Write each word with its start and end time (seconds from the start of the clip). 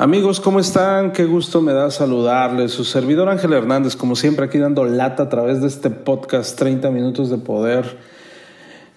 Amigos, 0.00 0.40
¿cómo 0.40 0.60
están? 0.60 1.12
Qué 1.12 1.26
gusto 1.26 1.60
me 1.60 1.74
da 1.74 1.90
saludarles. 1.90 2.72
Su 2.72 2.84
servidor 2.84 3.28
Ángel 3.28 3.52
Hernández, 3.52 3.96
como 3.96 4.16
siempre, 4.16 4.46
aquí 4.46 4.56
dando 4.56 4.86
lata 4.86 5.24
a 5.24 5.28
través 5.28 5.60
de 5.60 5.66
este 5.66 5.90
podcast 5.90 6.58
30 6.58 6.90
minutos 6.90 7.28
de 7.28 7.36
poder, 7.36 7.98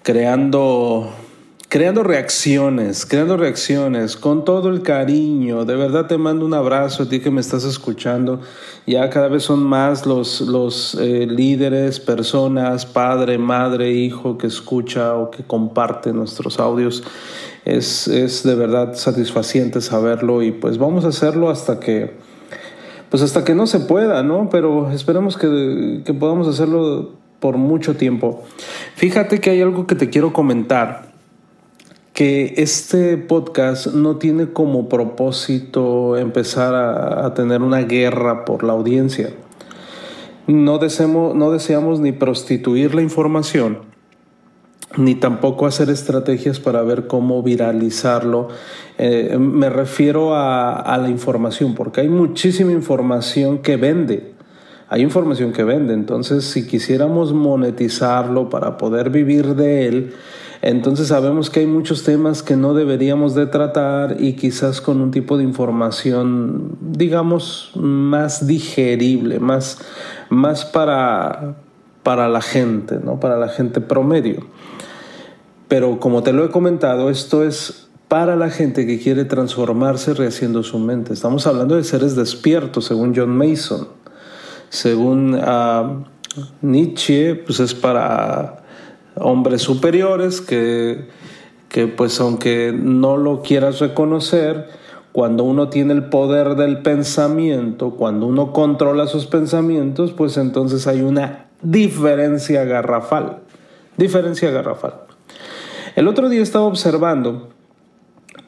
creando 0.01 1.09
creando 1.73 2.03
reacciones, 2.03 3.03
creando 3.07 3.35
reacciones 3.35 4.15
con 4.15 4.45
todo 4.45 4.69
el 4.69 4.83
cariño. 4.83 5.65
De 5.65 5.75
verdad 5.75 6.05
te 6.05 6.19
mando 6.19 6.45
un 6.45 6.53
abrazo 6.53 7.01
a 7.01 7.09
ti 7.09 7.19
que 7.19 7.31
me 7.31 7.41
estás 7.41 7.63
escuchando. 7.63 8.41
Ya 8.85 9.09
cada 9.09 9.27
vez 9.27 9.41
son 9.41 9.63
más 9.63 10.05
los, 10.05 10.41
los 10.41 10.93
eh, 11.01 11.25
líderes, 11.25 11.99
personas, 11.99 12.85
padre, 12.85 13.39
madre, 13.39 13.89
hijo 13.91 14.37
que 14.37 14.45
escucha 14.45 15.15
o 15.15 15.31
que 15.31 15.41
comparte 15.41 16.13
nuestros 16.13 16.59
audios. 16.59 17.03
Es, 17.65 18.07
es 18.07 18.43
de 18.43 18.53
verdad 18.53 18.93
satisfaciente 18.93 19.81
saberlo 19.81 20.43
y 20.43 20.51
pues 20.51 20.77
vamos 20.77 21.05
a 21.05 21.07
hacerlo 21.07 21.49
hasta 21.49 21.79
que, 21.79 22.17
pues 23.09 23.23
hasta 23.23 23.43
que 23.43 23.55
no 23.55 23.65
se 23.65 23.79
pueda, 23.79 24.21
¿no? 24.21 24.47
Pero 24.51 24.91
esperemos 24.91 25.37
que, 25.37 26.03
que 26.05 26.13
podamos 26.13 26.47
hacerlo 26.47 27.13
por 27.39 27.57
mucho 27.57 27.95
tiempo. 27.95 28.43
Fíjate 28.93 29.39
que 29.39 29.49
hay 29.49 29.63
algo 29.63 29.87
que 29.87 29.95
te 29.95 30.11
quiero 30.11 30.33
comentar 30.33 31.12
que 32.13 32.53
este 32.57 33.17
podcast 33.17 33.87
no 33.87 34.17
tiene 34.17 34.53
como 34.53 34.87
propósito 34.87 36.15
empezar 36.15 36.75
a, 36.75 37.33
tener 37.33 37.63
una 37.63 37.81
guerra 37.81 38.45
por 38.45 38.63
la 38.63 38.73
audiencia. 38.73 39.31
No 40.45 40.77
deseamos, 40.77 41.35
no 41.35 41.51
deseamos 41.51 41.99
ni 41.99 42.11
prostituir 42.11 42.93
la 42.93 43.01
información, 43.01 43.79
ni 44.95 45.15
tampoco 45.15 45.65
hacer 45.65 45.89
estrategias 45.89 46.59
para 46.59 46.83
ver 46.83 47.07
cómo 47.07 47.41
viralizarlo. 47.41 48.49
Eh, 48.99 49.37
me 49.39 49.71
refiero 49.71 50.35
a 50.35 50.97
la 51.01 51.09
información, 51.09 51.73
porque 51.73 52.01
hay 52.01 52.09
muchísima 52.09 52.71
información 52.71 53.57
que 53.59 53.75
vende. 53.77 54.33
Hay 54.93 55.01
información 55.01 55.53
que 55.53 55.63
vende, 55.63 55.95
entonces 55.95 56.45
si 56.45 56.67
quisiéramos 56.67 57.33
monetizarlo 57.33 58.51
para 58.51 58.77
poder 58.77 59.09
vivir 59.09 59.55
de 59.55 59.87
él, 59.87 60.13
entonces 60.65 61.09
sabemos 61.09 61.49
que 61.49 61.59
hay 61.59 61.65
muchos 61.65 62.03
temas 62.03 62.41
que 62.41 62.55
no 62.55 62.73
deberíamos 62.73 63.35
de 63.35 63.47
tratar 63.47 64.15
y 64.21 64.37
quizás 64.37 64.79
con 64.79 65.01
un 65.01 65.11
tipo 65.11 65.37
de 65.37 65.43
información, 65.43 66.77
digamos, 66.79 67.71
más 67.75 68.47
digerible, 68.47 69.41
más, 69.41 69.79
más 70.29 70.63
para, 70.63 71.57
para 72.01 72.29
la 72.29 72.39
gente, 72.39 72.97
¿no? 73.03 73.19
Para 73.19 73.37
la 73.37 73.49
gente 73.49 73.81
promedio. 73.81 74.47
Pero 75.67 75.99
como 75.99 76.23
te 76.23 76.31
lo 76.31 76.45
he 76.45 76.49
comentado, 76.49 77.09
esto 77.09 77.43
es 77.43 77.89
para 78.07 78.37
la 78.37 78.49
gente 78.49 78.87
que 78.87 78.99
quiere 78.99 79.25
transformarse 79.25 80.13
rehaciendo 80.13 80.63
su 80.63 80.79
mente. 80.79 81.11
Estamos 81.11 81.45
hablando 81.45 81.75
de 81.75 81.83
seres 81.83 82.15
despiertos, 82.15 82.85
según 82.85 83.13
John 83.13 83.35
Mason. 83.35 83.89
Según 84.69 85.35
uh, 85.35 86.05
Nietzsche, 86.61 87.35
pues 87.35 87.59
es 87.59 87.73
para 87.73 88.62
hombres 89.15 89.61
superiores 89.61 90.41
que, 90.41 91.07
que 91.69 91.87
pues 91.87 92.19
aunque 92.19 92.73
no 92.75 93.17
lo 93.17 93.41
quieras 93.41 93.79
reconocer, 93.79 94.69
cuando 95.11 95.43
uno 95.43 95.69
tiene 95.69 95.93
el 95.93 96.05
poder 96.05 96.55
del 96.55 96.81
pensamiento, 96.81 97.91
cuando 97.91 98.25
uno 98.25 98.51
controla 98.51 99.05
sus 99.05 99.27
pensamientos, 99.27 100.11
pues 100.11 100.37
entonces 100.37 100.87
hay 100.87 101.01
una 101.01 101.45
diferencia 101.61 102.65
garrafal. 102.65 103.39
Diferencia 103.95 104.49
garrafal. 104.49 104.95
El 105.95 106.07
otro 106.07 106.29
día 106.29 106.41
estaba 106.41 106.65
observando 106.65 107.49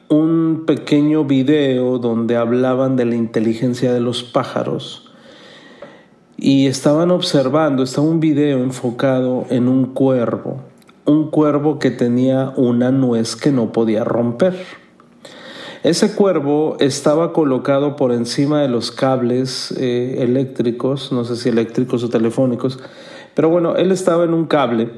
un 0.08 0.64
pequeño 0.66 1.24
video 1.24 1.98
donde 1.98 2.36
hablaban 2.36 2.96
de 2.96 3.04
la 3.04 3.14
inteligencia 3.14 3.92
de 3.92 4.00
los 4.00 4.24
pájaros 4.24 5.05
y 6.36 6.66
estaban 6.66 7.10
observando, 7.10 7.82
estaba 7.82 8.06
un 8.06 8.20
video 8.20 8.58
enfocado 8.58 9.46
en 9.50 9.68
un 9.68 9.86
cuervo, 9.86 10.60
un 11.04 11.30
cuervo 11.30 11.78
que 11.78 11.90
tenía 11.90 12.52
una 12.56 12.90
nuez 12.90 13.36
que 13.36 13.52
no 13.52 13.72
podía 13.72 14.04
romper. 14.04 14.54
Ese 15.82 16.14
cuervo 16.14 16.76
estaba 16.80 17.32
colocado 17.32 17.96
por 17.96 18.12
encima 18.12 18.60
de 18.60 18.68
los 18.68 18.90
cables 18.90 19.72
eh, 19.78 20.16
eléctricos, 20.18 21.12
no 21.12 21.24
sé 21.24 21.36
si 21.36 21.48
eléctricos 21.48 22.02
o 22.02 22.08
telefónicos, 22.08 22.80
pero 23.34 23.48
bueno, 23.48 23.76
él 23.76 23.92
estaba 23.92 24.24
en 24.24 24.34
un 24.34 24.46
cable 24.46 24.90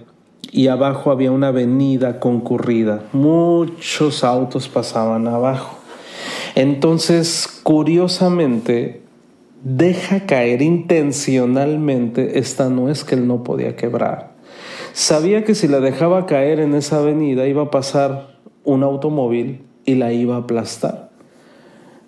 y 0.50 0.68
abajo 0.68 1.10
había 1.10 1.30
una 1.30 1.48
avenida 1.48 2.20
concurrida. 2.20 3.02
Muchos 3.12 4.24
autos 4.24 4.68
pasaban 4.68 5.28
abajo. 5.28 5.76
Entonces, 6.54 7.60
curiosamente, 7.62 9.02
deja 9.62 10.26
caer 10.26 10.62
intencionalmente 10.62 12.38
esta 12.38 12.68
nuez 12.68 13.04
que 13.04 13.14
él 13.14 13.26
no 13.26 13.42
podía 13.42 13.76
quebrar. 13.76 14.36
Sabía 14.92 15.44
que 15.44 15.54
si 15.54 15.68
la 15.68 15.80
dejaba 15.80 16.26
caer 16.26 16.60
en 16.60 16.74
esa 16.74 16.98
avenida 16.98 17.46
iba 17.46 17.64
a 17.64 17.70
pasar 17.70 18.38
un 18.64 18.82
automóvil 18.82 19.64
y 19.84 19.94
la 19.94 20.12
iba 20.12 20.36
a 20.36 20.40
aplastar, 20.40 21.10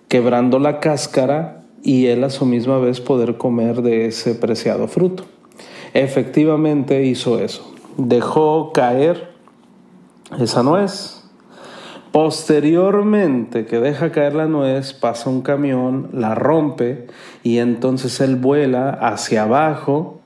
quebrando 0.07 0.59
la 0.59 0.79
cáscara 0.79 1.63
y 1.83 2.07
él 2.07 2.23
a 2.23 2.29
su 2.29 2.45
misma 2.45 2.79
vez 2.79 3.01
poder 3.01 3.37
comer 3.37 3.81
de 3.81 4.05
ese 4.05 4.35
preciado 4.35 4.87
fruto. 4.87 5.23
Efectivamente 5.93 7.03
hizo 7.05 7.39
eso. 7.39 7.73
Dejó 7.97 8.71
caer 8.71 9.31
esa 10.39 10.63
nuez, 10.63 11.20
Posteriormente 12.11 13.65
que 13.65 13.79
deja 13.79 14.11
caer 14.11 14.35
la 14.35 14.45
nuez, 14.45 14.91
pasa 14.93 15.29
un 15.29 15.41
camión, 15.41 16.09
la 16.11 16.35
rompe 16.35 17.07
y 17.41 17.59
entonces 17.59 18.19
él 18.19 18.35
vuela 18.35 18.89
hacia 18.89 19.43
abajo, 19.43 20.19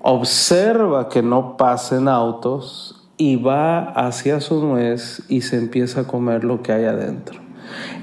observa 0.00 1.08
que 1.08 1.22
no 1.22 1.56
pasen 1.56 2.06
autos 2.06 3.08
y 3.16 3.34
va 3.34 3.90
hacia 3.90 4.40
su 4.40 4.64
nuez 4.64 5.24
y 5.28 5.40
se 5.40 5.56
empieza 5.58 6.02
a 6.02 6.04
comer 6.04 6.44
lo 6.44 6.62
que 6.62 6.72
hay 6.72 6.84
adentro. 6.84 7.40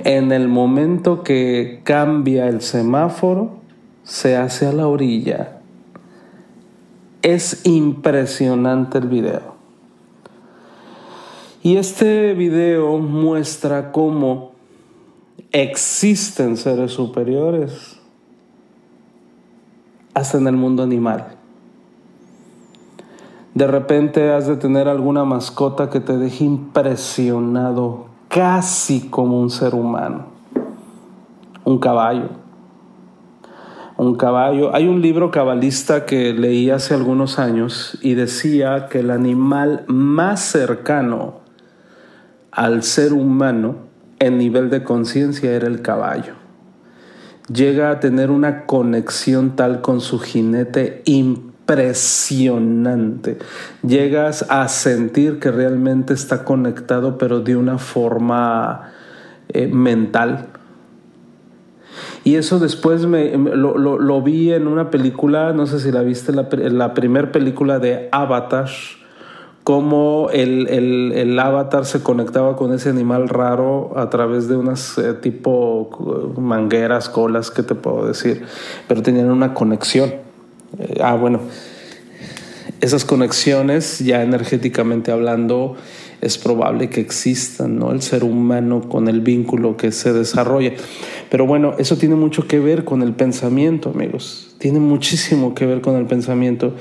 En 0.04 0.34
el 0.34 0.50
momento 0.50 1.24
que 1.24 1.80
cambia 1.86 2.48
el 2.48 2.60
semáforo, 2.60 3.60
se 4.04 4.36
hace 4.36 4.68
a 4.68 4.74
la 4.74 4.88
orilla. 4.88 5.60
Es 7.22 7.66
impresionante 7.66 8.98
el 8.98 9.08
video. 9.08 9.59
Y 11.62 11.76
este 11.76 12.34
video 12.36 13.00
muestra 13.00 13.92
cómo 13.92 14.52
existen 15.52 16.56
seres 16.56 16.94
superiores 16.94 18.00
hasta 20.14 20.38
en 20.38 20.48
el 20.48 20.56
mundo 20.56 20.84
animal. 20.84 21.36
De 23.54 23.68
repente 23.68 24.32
has 24.32 24.48
de 24.48 24.56
tener 24.56 24.88
alguna 24.88 25.26
mascota 25.26 25.90
que 25.90 26.00
te 26.00 26.18
deje 26.18 26.46
impresionado 26.46 28.06
casi 28.30 29.10
como 29.10 29.42
un 29.42 29.50
ser 29.50 29.76
humano. 29.76 30.28
Un 31.66 31.78
caballo. 31.78 32.30
Un 33.98 34.16
caballo. 34.16 34.74
Hay 34.74 34.88
un 34.88 35.02
libro 35.02 35.30
cabalista 35.30 36.06
que 36.06 36.32
leí 36.32 36.70
hace 36.70 36.94
algunos 36.94 37.38
años 37.38 37.98
y 38.02 38.14
decía 38.14 38.88
que 38.90 39.00
el 39.00 39.12
animal 39.12 39.84
más 39.88 40.40
cercano 40.40 41.49
al 42.52 42.84
ser 42.84 43.14
humano 43.14 43.90
en 44.20 44.38
nivel 44.38 44.70
de 44.70 44.84
conciencia 44.84 45.52
era 45.52 45.66
el 45.68 45.82
caballo. 45.82 46.34
Llega 47.52 47.90
a 47.90 48.00
tener 48.00 48.30
una 48.30 48.66
conexión 48.66 49.56
tal 49.56 49.82
con 49.82 50.02
su 50.02 50.20
jinete 50.20 51.02
impresionante. 51.06 53.40
Llegas 53.82 54.46
a 54.50 54.68
sentir 54.68 55.40
que 55.40 55.50
realmente 55.50 56.14
está 56.14 56.44
conectado, 56.44 57.18
pero 57.18 57.40
de 57.40 57.56
una 57.56 57.80
forma 57.80 58.92
eh, 59.48 59.66
mental. 59.68 60.50
Y 62.24 62.36
eso 62.36 62.60
después 62.60 63.08
me, 63.08 63.36
lo, 63.36 64.22
vi 64.22 64.54
en 64.54 64.68
una 64.68 64.92
película, 64.92 65.52
no 65.54 65.66
sé 65.66 65.80
si 65.80 65.92
la 65.92 66.04
viste, 66.04 66.32
la, 66.34 66.50
la 66.52 66.94
primera 66.94 67.32
película 67.32 67.80
de 67.80 68.10
Avatar 68.12 68.70
cómo 69.70 70.32
el, 70.34 71.38
avatar 71.40 71.86
se 71.86 72.02
conectaba 72.02 72.56
con 72.56 72.74
ese 72.74 72.90
animal 72.90 73.30
raro 73.30 73.94
a 73.96 74.10
través 74.10 74.48
de 74.48 74.58
unas 74.58 74.98
eh, 74.98 75.14
tipo 75.14 76.34
mangueras, 76.40 77.08
colas, 77.08 77.52
¿qué 77.52 77.62
te 77.62 77.76
puedo 77.76 78.08
decir? 78.08 78.42
Pero 78.88 79.04
tenían 79.04 79.30
una 79.30 79.54
conexión. 79.54 80.10
Eh, 80.80 80.98
ah, 81.04 81.14
bueno, 81.14 81.42
esas 82.82 83.06
conexiones 83.06 84.00
ya 84.00 84.24
energéticamente 84.24 85.12
hablando 85.12 85.76
es 86.22 86.38
probable 86.38 86.90
que 86.90 87.02
existan, 87.02 87.78
¿no? 87.78 87.92
El 87.92 88.02
ser 88.02 88.24
humano 88.24 88.88
con 88.90 89.08
el 89.08 89.22
vínculo 89.22 89.78
que 89.78 89.92
se 89.92 90.14
desarrolla. 90.14 90.74
Pero 91.30 91.46
bueno, 91.46 91.76
eso 91.78 91.98
tiene 91.98 92.16
mucho 92.16 92.48
que 92.48 92.60
ver 92.60 92.84
con 92.84 93.02
el 93.02 93.14
pensamiento, 93.14 93.90
amigos. 93.90 94.56
Tiene 94.58 94.80
muchísimo 94.80 95.56
que 95.56 95.66
ver 95.66 95.82
con 95.82 95.96
el 95.96 96.06
pensamiento. 96.06 96.76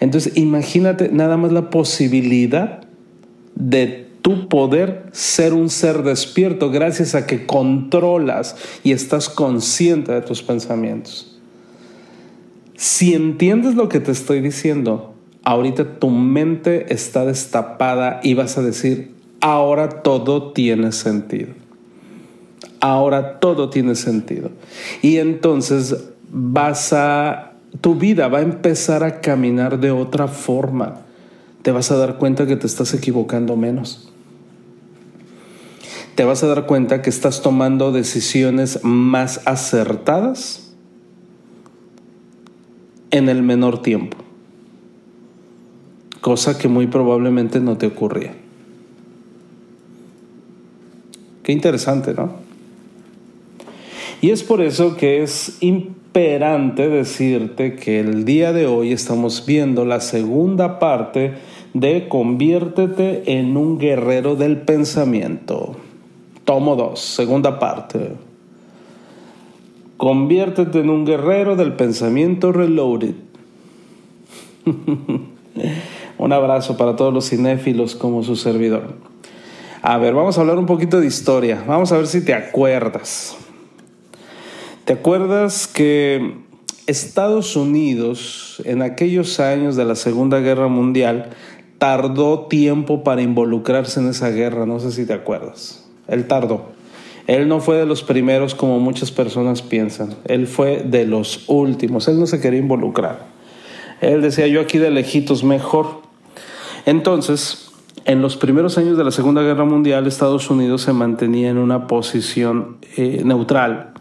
Entonces, 0.00 0.36
imagínate 0.36 1.08
nada 1.10 1.36
más 1.36 1.52
la 1.52 1.70
posibilidad 1.70 2.84
de 3.54 4.08
tu 4.22 4.48
poder 4.48 5.06
ser 5.12 5.52
un 5.52 5.68
ser 5.68 6.02
despierto 6.02 6.70
gracias 6.70 7.14
a 7.14 7.26
que 7.26 7.44
controlas 7.46 8.56
y 8.82 8.92
estás 8.92 9.28
consciente 9.28 10.12
de 10.12 10.22
tus 10.22 10.42
pensamientos. 10.42 11.38
Si 12.76 13.14
entiendes 13.14 13.74
lo 13.74 13.88
que 13.88 14.00
te 14.00 14.12
estoy 14.12 14.40
diciendo, 14.40 15.13
ahorita 15.44 15.98
tu 15.98 16.10
mente 16.10 16.92
está 16.92 17.24
destapada 17.24 18.20
y 18.22 18.34
vas 18.34 18.58
a 18.58 18.62
decir, 18.62 19.14
ahora 19.40 20.02
todo 20.02 20.52
tiene 20.52 20.90
sentido. 20.92 21.52
Ahora 22.80 23.38
todo 23.40 23.70
tiene 23.70 23.94
sentido. 23.94 24.50
Y 25.02 25.18
entonces 25.18 25.96
vas 26.30 26.92
a, 26.92 27.52
tu 27.80 27.94
vida 27.94 28.28
va 28.28 28.38
a 28.38 28.42
empezar 28.42 29.04
a 29.04 29.20
caminar 29.20 29.78
de 29.80 29.90
otra 29.90 30.28
forma. 30.28 31.00
Te 31.62 31.72
vas 31.72 31.90
a 31.90 31.96
dar 31.96 32.18
cuenta 32.18 32.46
que 32.46 32.56
te 32.56 32.66
estás 32.66 32.92
equivocando 32.94 33.56
menos. 33.56 34.10
Te 36.14 36.24
vas 36.24 36.42
a 36.42 36.46
dar 36.46 36.66
cuenta 36.66 37.02
que 37.02 37.10
estás 37.10 37.42
tomando 37.42 37.90
decisiones 37.90 38.80
más 38.84 39.40
acertadas 39.46 40.74
en 43.10 43.28
el 43.28 43.42
menor 43.42 43.82
tiempo. 43.82 44.23
Cosa 46.24 46.56
que 46.56 46.68
muy 46.68 46.86
probablemente 46.86 47.60
no 47.60 47.76
te 47.76 47.86
ocurría. 47.86 48.32
Qué 51.42 51.52
interesante, 51.52 52.14
¿no? 52.14 52.30
Y 54.22 54.30
es 54.30 54.42
por 54.42 54.62
eso 54.62 54.96
que 54.96 55.22
es 55.22 55.58
imperante 55.60 56.88
decirte 56.88 57.76
que 57.76 58.00
el 58.00 58.24
día 58.24 58.54
de 58.54 58.66
hoy 58.66 58.92
estamos 58.92 59.44
viendo 59.44 59.84
la 59.84 60.00
segunda 60.00 60.78
parte 60.78 61.34
de 61.74 62.08
Conviértete 62.08 63.38
en 63.38 63.58
un 63.58 63.78
guerrero 63.78 64.34
del 64.34 64.62
pensamiento. 64.62 65.76
Tomo 66.46 66.74
2, 66.74 66.98
segunda 66.98 67.58
parte. 67.58 68.12
Conviértete 69.98 70.80
en 70.80 70.88
un 70.88 71.04
guerrero 71.04 71.54
del 71.54 71.74
pensamiento 71.74 72.50
reloaded. 72.50 73.12
un 76.24 76.32
abrazo 76.32 76.78
para 76.78 76.96
todos 76.96 77.12
los 77.12 77.28
cinéfilos 77.28 77.94
como 77.94 78.22
su 78.22 78.34
servidor. 78.34 78.94
A 79.82 79.98
ver, 79.98 80.14
vamos 80.14 80.38
a 80.38 80.40
hablar 80.40 80.56
un 80.56 80.64
poquito 80.64 80.98
de 80.98 81.06
historia. 81.06 81.62
Vamos 81.66 81.92
a 81.92 81.98
ver 81.98 82.06
si 82.06 82.24
te 82.24 82.32
acuerdas. 82.32 83.36
¿Te 84.86 84.94
acuerdas 84.94 85.66
que 85.66 86.38
Estados 86.86 87.56
Unidos 87.56 88.62
en 88.64 88.80
aquellos 88.80 89.38
años 89.38 89.76
de 89.76 89.84
la 89.84 89.96
Segunda 89.96 90.40
Guerra 90.40 90.68
Mundial 90.68 91.28
tardó 91.76 92.46
tiempo 92.46 93.04
para 93.04 93.20
involucrarse 93.20 94.00
en 94.00 94.08
esa 94.08 94.30
guerra? 94.30 94.64
No 94.64 94.80
sé 94.80 94.92
si 94.92 95.04
te 95.04 95.12
acuerdas. 95.12 95.86
Él 96.08 96.26
tardó. 96.26 96.68
Él 97.26 97.48
no 97.48 97.60
fue 97.60 97.76
de 97.76 97.84
los 97.84 98.02
primeros 98.02 98.54
como 98.54 98.80
muchas 98.80 99.10
personas 99.10 99.60
piensan. 99.60 100.14
Él 100.24 100.46
fue 100.46 100.84
de 100.86 101.04
los 101.04 101.44
últimos. 101.48 102.08
Él 102.08 102.18
no 102.18 102.26
se 102.26 102.40
quería 102.40 102.60
involucrar. 102.60 103.26
Él 104.00 104.22
decía, 104.22 104.46
yo 104.46 104.62
aquí 104.62 104.78
de 104.78 104.90
lejitos 104.90 105.44
mejor. 105.44 106.03
Entonces, 106.86 107.70
en 108.04 108.22
los 108.22 108.36
primeros 108.36 108.78
años 108.78 108.96
de 108.96 109.04
la 109.04 109.10
Segunda 109.10 109.42
Guerra 109.42 109.64
Mundial, 109.64 110.06
Estados 110.06 110.50
Unidos 110.50 110.82
se 110.82 110.92
mantenía 110.92 111.50
en 111.50 111.58
una 111.58 111.86
posición 111.86 112.78
eh, 112.96 113.22
neutral 113.24 113.94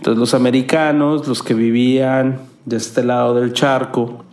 entonces 0.00 0.18
los 0.18 0.32
americanos, 0.32 1.28
los 1.28 1.42
que 1.42 1.52
vivían 1.52 2.40
de 2.64 2.78
este 2.78 3.04
lado 3.04 3.34
del 3.34 3.52
charco, 3.52 4.24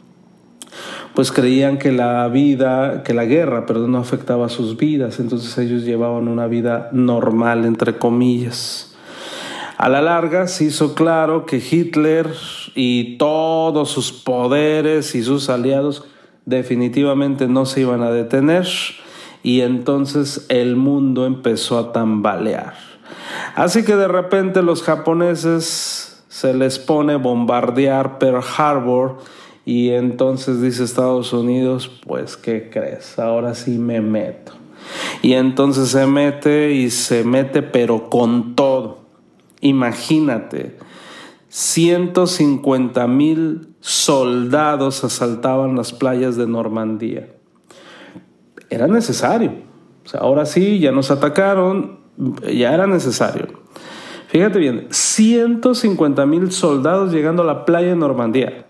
pues 1.13 1.29
creían 1.29 1.77
que 1.77 1.91
la 1.91 2.25
vida, 2.29 3.03
que 3.03 3.13
la 3.13 3.25
guerra, 3.25 3.65
perdón, 3.65 3.91
no 3.91 3.97
afectaba 3.97 4.47
sus 4.47 4.77
vidas, 4.77 5.19
entonces 5.19 5.57
ellos 5.57 5.83
llevaban 5.83 6.29
una 6.29 6.47
vida 6.47 6.88
normal, 6.94 7.65
entre 7.65 7.97
comillas. 7.97 8.95
A 9.77 9.89
la 9.89 10.01
larga 10.01 10.47
se 10.47 10.63
hizo 10.63 10.95
claro 10.95 11.45
que 11.45 11.57
Hitler 11.57 12.33
y 12.74 13.18
todos 13.18 13.91
sus 13.91 14.13
poderes 14.13 15.15
y 15.15 15.21
sus 15.21 15.50
aliados 15.50 16.06
definitivamente 16.48 17.48
no 17.48 17.66
se 17.66 17.82
iban 17.82 18.02
a 18.02 18.10
detener 18.10 18.66
y 19.44 19.62
entonces 19.62 20.46
el 20.50 20.78
mundo 20.78 21.26
empezó 21.26 21.78
a 21.78 21.92
tambalear. 21.92 22.74
Así 23.54 23.84
que 23.84 23.96
de 23.96 24.08
repente 24.08 24.64
los 24.64 24.82
japoneses 24.82 26.24
se 26.30 26.54
les 26.54 26.80
pone 26.80 27.18
bombardear 27.18 28.18
Pearl 28.18 28.44
Harbor 28.58 29.18
y 29.66 29.90
entonces 29.90 30.62
dice 30.62 30.86
Estados 30.86 31.34
Unidos, 31.34 31.92
pues 32.06 32.38
¿qué 32.38 32.70
crees? 32.72 33.20
Ahora 33.20 33.54
sí 33.54 33.78
me 33.78 34.00
meto. 34.00 34.54
Y 35.22 35.34
entonces 35.34 35.90
se 35.90 36.08
mete 36.08 36.72
y 36.72 36.90
se 36.90 37.26
mete 37.26 37.62
pero 37.62 38.10
con 38.10 38.56
todo. 38.56 39.00
Imagínate, 39.60 40.78
150 41.57 43.07
mil 43.07 43.69
soldados 43.80 45.04
asaltaban 45.04 45.75
las 45.75 45.92
playas 45.92 46.38
de 46.38 46.45
Normandía. 46.45 47.33
Era 48.69 48.86
necesario. 48.86 49.54
Ahora 50.19 50.45
sí, 50.45 50.77
ya 50.77 50.92
nos 50.92 51.09
atacaron, 51.09 51.98
ya 52.44 52.75
era 52.75 52.86
necesario. 52.86 53.48
Fíjate 54.27 54.59
bien, 54.59 54.86
150 54.92 56.27
mil 56.27 56.51
soldados 56.51 57.12
llegando 57.12 57.42
a 57.42 57.48
la 57.48 57.65
playa 57.65 57.88
de 57.88 57.95
Normandía. 57.95 58.68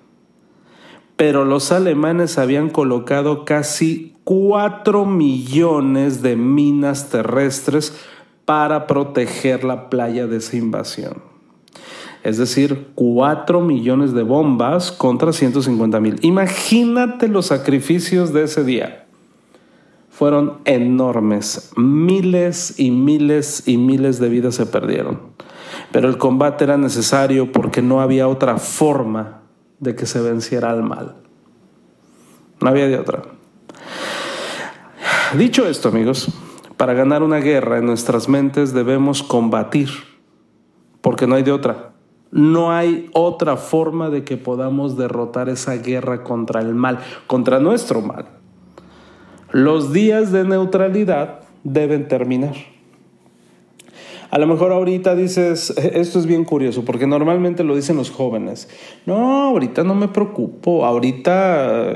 Pero 1.17 1.43
los 1.43 1.73
alemanes 1.73 2.37
habían 2.37 2.69
colocado 2.69 3.43
casi 3.43 4.15
4 4.23 5.05
millones 5.05 6.21
de 6.21 6.37
minas 6.37 7.09
terrestres 7.09 7.93
para 8.45 8.87
proteger 8.87 9.65
la 9.65 9.89
playa 9.89 10.25
de 10.25 10.37
esa 10.37 10.55
invasión. 10.55 11.26
Es 12.23 12.37
decir, 12.37 12.87
4 12.95 13.61
millones 13.61 14.13
de 14.13 14.23
bombas 14.23 14.91
contra 14.91 15.31
150 15.31 15.99
mil. 15.99 16.19
Imagínate 16.21 17.27
los 17.27 17.47
sacrificios 17.47 18.33
de 18.33 18.43
ese 18.43 18.63
día 18.63 19.07
fueron 20.17 20.61
enormes. 20.65 21.71
Miles 21.75 22.79
y 22.79 22.89
miles 22.89 23.67
y 23.67 23.77
miles 23.77 24.19
de 24.19 24.29
vidas 24.29 24.55
se 24.55 24.65
perdieron. 24.65 25.19
Pero 25.91 26.09
el 26.09 26.17
combate 26.17 26.63
era 26.63 26.75
necesario 26.75 27.51
porque 27.51 27.83
no 27.83 28.01
había 28.01 28.27
otra 28.27 28.57
forma 28.57 29.43
de 29.79 29.93
que 29.93 30.07
se 30.07 30.19
venciera 30.19 30.71
al 30.71 30.81
mal. 30.81 31.17
No 32.61 32.69
había 32.69 32.87
de 32.87 32.97
otra. 32.97 33.21
Dicho 35.37 35.67
esto, 35.67 35.89
amigos, 35.89 36.29
para 36.77 36.95
ganar 36.95 37.21
una 37.21 37.37
guerra 37.37 37.77
en 37.77 37.85
nuestras 37.85 38.27
mentes 38.27 38.73
debemos 38.73 39.21
combatir, 39.21 39.89
porque 41.01 41.27
no 41.27 41.35
hay 41.35 41.43
de 41.43 41.51
otra. 41.51 41.91
No 42.31 42.71
hay 42.71 43.09
otra 43.13 43.57
forma 43.57 44.09
de 44.09 44.23
que 44.23 44.37
podamos 44.37 44.97
derrotar 44.97 45.49
esa 45.49 45.75
guerra 45.75 46.23
contra 46.23 46.61
el 46.61 46.75
mal, 46.75 46.99
contra 47.25 47.59
nuestro 47.59 48.01
mal. 48.01 48.25
Los 49.51 49.93
días 49.93 50.31
de 50.31 50.43
neutralidad 50.43 51.39
deben 51.63 52.07
terminar. 52.07 52.55
A 54.29 54.39
lo 54.39 54.47
mejor 54.47 54.73
ahorita 54.73 55.15
dices, 55.15 55.73
e-, 55.77 55.99
esto 55.99 56.19
es 56.19 56.25
bien 56.25 56.43
curioso, 56.43 56.83
porque 56.83 57.07
normalmente 57.07 57.63
lo 57.63 57.75
dicen 57.75 57.95
los 57.95 58.11
jóvenes. 58.11 58.69
No, 59.05 59.43
ahorita 59.45 59.83
no 59.83 59.95
me 59.95 60.09
preocupo, 60.09 60.85
ahorita 60.85 61.93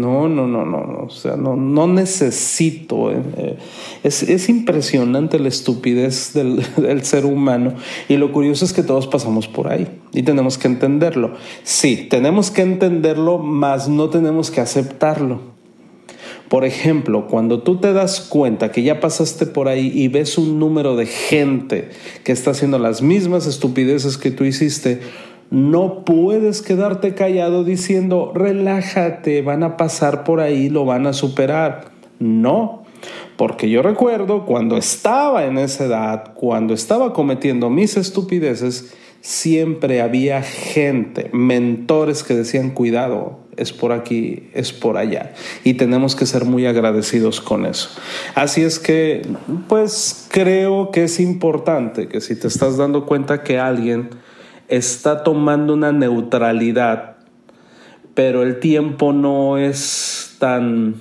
no, 0.00 0.28
no, 0.28 0.46
no, 0.46 0.64
no, 0.64 1.04
o 1.06 1.10
sea, 1.10 1.36
no, 1.36 1.56
no 1.56 1.86
necesito. 1.86 3.10
Eh, 3.10 3.22
eh, 3.36 3.56
es, 4.02 4.22
es, 4.22 4.48
impresionante 4.48 5.38
la 5.38 5.48
estupidez 5.48 6.32
del, 6.32 6.62
del 6.76 7.04
ser 7.04 7.24
humano 7.24 7.74
y 8.08 8.16
lo 8.16 8.32
curioso 8.32 8.64
es 8.64 8.72
que 8.72 8.82
todos 8.82 9.06
pasamos 9.06 9.48
por 9.48 9.72
ahí 9.72 9.86
y 10.12 10.22
tenemos 10.22 10.58
que 10.58 10.68
entenderlo. 10.68 11.34
Sí, 11.62 12.06
tenemos 12.08 12.50
que 12.50 12.62
entenderlo, 12.62 13.38
mas 13.38 13.88
no 13.88 14.08
tenemos 14.08 14.50
que 14.50 14.60
aceptarlo. 14.60 15.56
Por 16.48 16.64
ejemplo, 16.64 17.26
cuando 17.26 17.62
tú 17.62 17.78
te 17.78 17.92
das 17.92 18.20
cuenta 18.20 18.70
que 18.70 18.82
ya 18.82 19.00
pasaste 19.00 19.46
por 19.46 19.66
ahí 19.68 19.90
y 19.92 20.06
ves 20.08 20.38
un 20.38 20.60
número 20.60 20.94
de 20.94 21.06
gente 21.06 21.90
que 22.22 22.30
está 22.30 22.52
haciendo 22.52 22.78
las 22.78 23.02
mismas 23.02 23.46
estupideces 23.46 24.16
que 24.16 24.30
tú 24.30 24.44
hiciste, 24.44 25.00
no 25.50 26.04
puedes 26.04 26.62
quedarte 26.62 27.14
callado 27.14 27.64
diciendo, 27.64 28.32
relájate, 28.34 29.42
van 29.42 29.62
a 29.62 29.76
pasar 29.76 30.24
por 30.24 30.40
ahí, 30.40 30.68
lo 30.68 30.84
van 30.84 31.06
a 31.06 31.12
superar. 31.12 31.92
No, 32.18 32.84
porque 33.36 33.68
yo 33.68 33.82
recuerdo 33.82 34.46
cuando 34.46 34.76
estaba 34.76 35.44
en 35.44 35.58
esa 35.58 35.84
edad, 35.84 36.34
cuando 36.34 36.74
estaba 36.74 37.12
cometiendo 37.12 37.70
mis 37.70 37.96
estupideces, 37.96 38.94
siempre 39.20 40.00
había 40.00 40.42
gente, 40.42 41.30
mentores 41.32 42.22
que 42.22 42.34
decían, 42.34 42.70
cuidado, 42.70 43.40
es 43.56 43.72
por 43.72 43.92
aquí, 43.92 44.48
es 44.54 44.72
por 44.72 44.96
allá. 44.96 45.34
Y 45.64 45.74
tenemos 45.74 46.14
que 46.14 46.26
ser 46.26 46.44
muy 46.44 46.66
agradecidos 46.66 47.40
con 47.40 47.66
eso. 47.66 47.90
Así 48.34 48.62
es 48.62 48.78
que, 48.78 49.22
pues 49.68 50.28
creo 50.30 50.90
que 50.90 51.04
es 51.04 51.20
importante 51.20 52.08
que 52.08 52.20
si 52.20 52.36
te 52.36 52.48
estás 52.48 52.76
dando 52.76 53.06
cuenta 53.06 53.42
que 53.42 53.58
alguien 53.58 54.10
está 54.68 55.22
tomando 55.22 55.74
una 55.74 55.92
neutralidad, 55.92 57.16
pero 58.14 58.42
el 58.42 58.60
tiempo 58.60 59.12
no 59.12 59.58
es 59.58 60.36
tan 60.38 60.94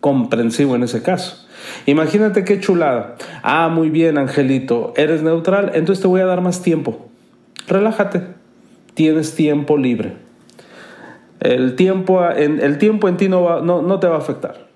comprensivo 0.00 0.76
en 0.76 0.82
ese 0.82 1.02
caso. 1.02 1.46
Imagínate 1.86 2.44
qué 2.44 2.60
chulada. 2.60 3.16
Ah, 3.42 3.68
muy 3.68 3.90
bien, 3.90 4.18
Angelito, 4.18 4.92
eres 4.96 5.22
neutral, 5.22 5.72
entonces 5.74 6.02
te 6.02 6.08
voy 6.08 6.20
a 6.20 6.26
dar 6.26 6.40
más 6.40 6.62
tiempo 6.62 7.06
relájate, 7.68 8.22
tienes 8.94 9.34
tiempo 9.34 9.76
libre. 9.76 10.14
El 11.40 11.76
tiempo 11.76 12.24
en, 12.30 12.60
el 12.60 12.78
tiempo 12.78 13.08
en 13.08 13.16
ti 13.16 13.28
no, 13.28 13.60
no, 13.60 13.82
no 13.82 14.00
te 14.00 14.06
va 14.06 14.16
a 14.16 14.18
afectar. 14.18 14.66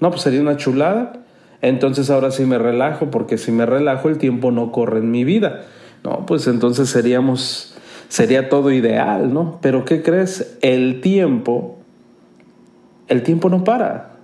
No, 0.00 0.10
pues 0.10 0.22
sería 0.22 0.40
una 0.40 0.56
chulada. 0.56 1.12
Entonces 1.62 2.10
ahora 2.10 2.30
sí 2.30 2.44
me 2.44 2.58
relajo, 2.58 3.10
porque 3.10 3.38
si 3.38 3.52
me 3.52 3.66
relajo 3.66 4.08
el 4.08 4.18
tiempo 4.18 4.50
no 4.50 4.72
corre 4.72 4.98
en 4.98 5.10
mi 5.10 5.24
vida. 5.24 5.62
No, 6.04 6.26
pues 6.26 6.46
entonces 6.46 6.88
seríamos, 6.88 7.74
sería 8.08 8.48
todo 8.48 8.70
ideal, 8.72 9.32
¿no? 9.32 9.58
Pero 9.62 9.84
¿qué 9.84 10.02
crees? 10.02 10.56
El 10.60 11.00
tiempo, 11.00 11.78
el 13.08 13.22
tiempo 13.22 13.48
no 13.48 13.64
para. 13.64 14.16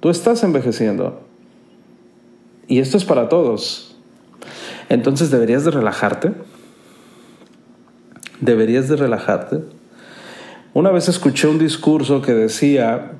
Tú 0.00 0.10
estás 0.10 0.42
envejeciendo. 0.42 1.20
Y 2.68 2.80
esto 2.80 2.96
es 2.96 3.04
para 3.04 3.28
todos. 3.28 3.96
Entonces 4.88 5.30
deberías 5.30 5.64
de 5.64 5.70
relajarte 5.70 6.32
deberías 8.40 8.88
de 8.88 8.96
relajarte. 8.96 9.60
Una 10.74 10.90
vez 10.90 11.08
escuché 11.08 11.48
un 11.48 11.58
discurso 11.58 12.22
que 12.22 12.34
decía 12.34 13.12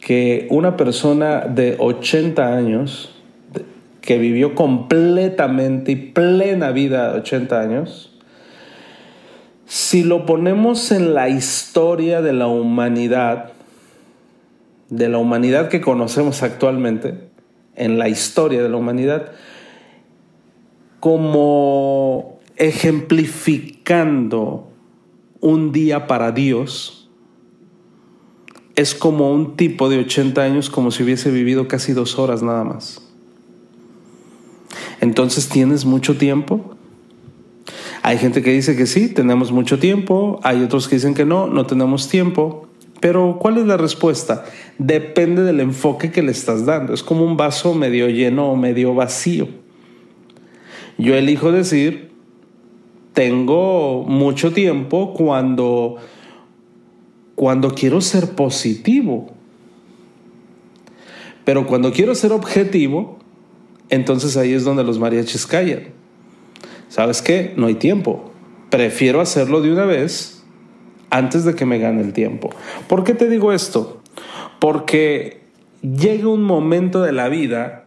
que 0.00 0.46
una 0.50 0.76
persona 0.76 1.40
de 1.40 1.76
80 1.78 2.54
años, 2.54 3.13
que 4.04 4.18
vivió 4.18 4.54
completamente 4.54 5.92
y 5.92 5.96
plena 5.96 6.72
vida 6.72 7.12
de 7.12 7.20
80 7.20 7.60
años, 7.60 8.12
si 9.64 10.04
lo 10.04 10.26
ponemos 10.26 10.92
en 10.92 11.14
la 11.14 11.30
historia 11.30 12.20
de 12.20 12.34
la 12.34 12.46
humanidad, 12.46 13.52
de 14.90 15.08
la 15.08 15.16
humanidad 15.16 15.70
que 15.70 15.80
conocemos 15.80 16.42
actualmente, 16.42 17.30
en 17.76 17.98
la 17.98 18.10
historia 18.10 18.62
de 18.62 18.68
la 18.68 18.76
humanidad, 18.76 19.32
como 21.00 22.40
ejemplificando 22.56 24.68
un 25.40 25.72
día 25.72 26.06
para 26.06 26.30
Dios, 26.30 27.10
es 28.76 28.94
como 28.94 29.32
un 29.32 29.56
tipo 29.56 29.88
de 29.88 30.00
80 30.00 30.42
años 30.42 30.68
como 30.68 30.90
si 30.90 31.04
hubiese 31.04 31.30
vivido 31.30 31.68
casi 31.68 31.94
dos 31.94 32.18
horas 32.18 32.42
nada 32.42 32.64
más. 32.64 33.03
Entonces, 35.04 35.50
¿tienes 35.50 35.84
mucho 35.84 36.16
tiempo? 36.16 36.76
Hay 38.00 38.16
gente 38.16 38.40
que 38.40 38.52
dice 38.52 38.74
que 38.74 38.86
sí, 38.86 39.08
tenemos 39.08 39.52
mucho 39.52 39.78
tiempo, 39.78 40.40
hay 40.42 40.62
otros 40.62 40.88
que 40.88 40.96
dicen 40.96 41.12
que 41.12 41.26
no, 41.26 41.46
no 41.46 41.66
tenemos 41.66 42.08
tiempo. 42.08 42.68
Pero 43.00 43.36
¿cuál 43.38 43.58
es 43.58 43.66
la 43.66 43.76
respuesta? 43.76 44.46
Depende 44.78 45.42
del 45.42 45.60
enfoque 45.60 46.10
que 46.10 46.22
le 46.22 46.32
estás 46.32 46.64
dando. 46.64 46.94
Es 46.94 47.02
como 47.02 47.22
un 47.22 47.36
vaso 47.36 47.74
medio 47.74 48.08
lleno 48.08 48.50
o 48.50 48.56
medio 48.56 48.94
vacío. 48.94 49.46
Yo 50.96 51.14
elijo 51.14 51.52
decir, 51.52 52.10
tengo 53.12 54.04
mucho 54.04 54.54
tiempo 54.54 55.12
cuando, 55.12 55.96
cuando 57.34 57.74
quiero 57.74 58.00
ser 58.00 58.30
positivo. 58.30 59.26
Pero 61.44 61.66
cuando 61.66 61.92
quiero 61.92 62.14
ser 62.14 62.32
objetivo, 62.32 63.18
entonces 63.94 64.36
ahí 64.36 64.52
es 64.52 64.64
donde 64.64 64.84
los 64.84 64.98
mariachis 64.98 65.46
callan. 65.46 65.88
¿Sabes 66.88 67.22
qué? 67.22 67.54
No 67.56 67.66
hay 67.66 67.74
tiempo. 67.74 68.32
Prefiero 68.70 69.20
hacerlo 69.20 69.60
de 69.60 69.72
una 69.72 69.84
vez 69.84 70.44
antes 71.10 71.44
de 71.44 71.54
que 71.54 71.64
me 71.64 71.78
gane 71.78 72.02
el 72.02 72.12
tiempo. 72.12 72.50
¿Por 72.88 73.04
qué 73.04 73.14
te 73.14 73.28
digo 73.28 73.52
esto? 73.52 74.02
Porque 74.58 75.42
llega 75.80 76.28
un 76.28 76.42
momento 76.42 77.02
de 77.02 77.12
la 77.12 77.28
vida, 77.28 77.86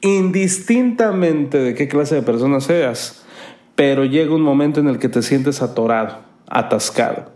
indistintamente 0.00 1.58
de 1.58 1.74
qué 1.74 1.88
clase 1.88 2.14
de 2.14 2.22
persona 2.22 2.60
seas, 2.60 3.24
pero 3.74 4.04
llega 4.04 4.34
un 4.34 4.42
momento 4.42 4.80
en 4.80 4.88
el 4.88 4.98
que 4.98 5.08
te 5.08 5.22
sientes 5.22 5.62
atorado, 5.62 6.18
atascado. 6.48 7.32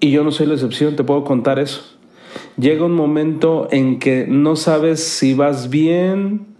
Y 0.00 0.10
yo 0.10 0.24
no 0.24 0.30
soy 0.30 0.46
la 0.46 0.54
excepción, 0.54 0.96
te 0.96 1.04
puedo 1.04 1.24
contar 1.24 1.58
eso. 1.58 1.95
Llega 2.56 2.84
un 2.84 2.94
momento 2.94 3.68
en 3.70 3.98
que 3.98 4.26
no 4.26 4.56
sabes 4.56 5.02
si 5.02 5.34
vas 5.34 5.68
bien, 5.68 6.56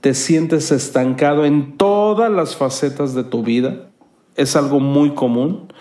te 0.00 0.14
sientes 0.14 0.72
estancado 0.72 1.44
en 1.44 1.76
todas 1.76 2.30
las 2.30 2.56
facetas 2.56 3.14
de 3.14 3.24
tu 3.24 3.42
vida, 3.42 3.90
es 4.34 4.56
algo 4.56 4.80
muy 4.80 5.10
común, 5.10 5.72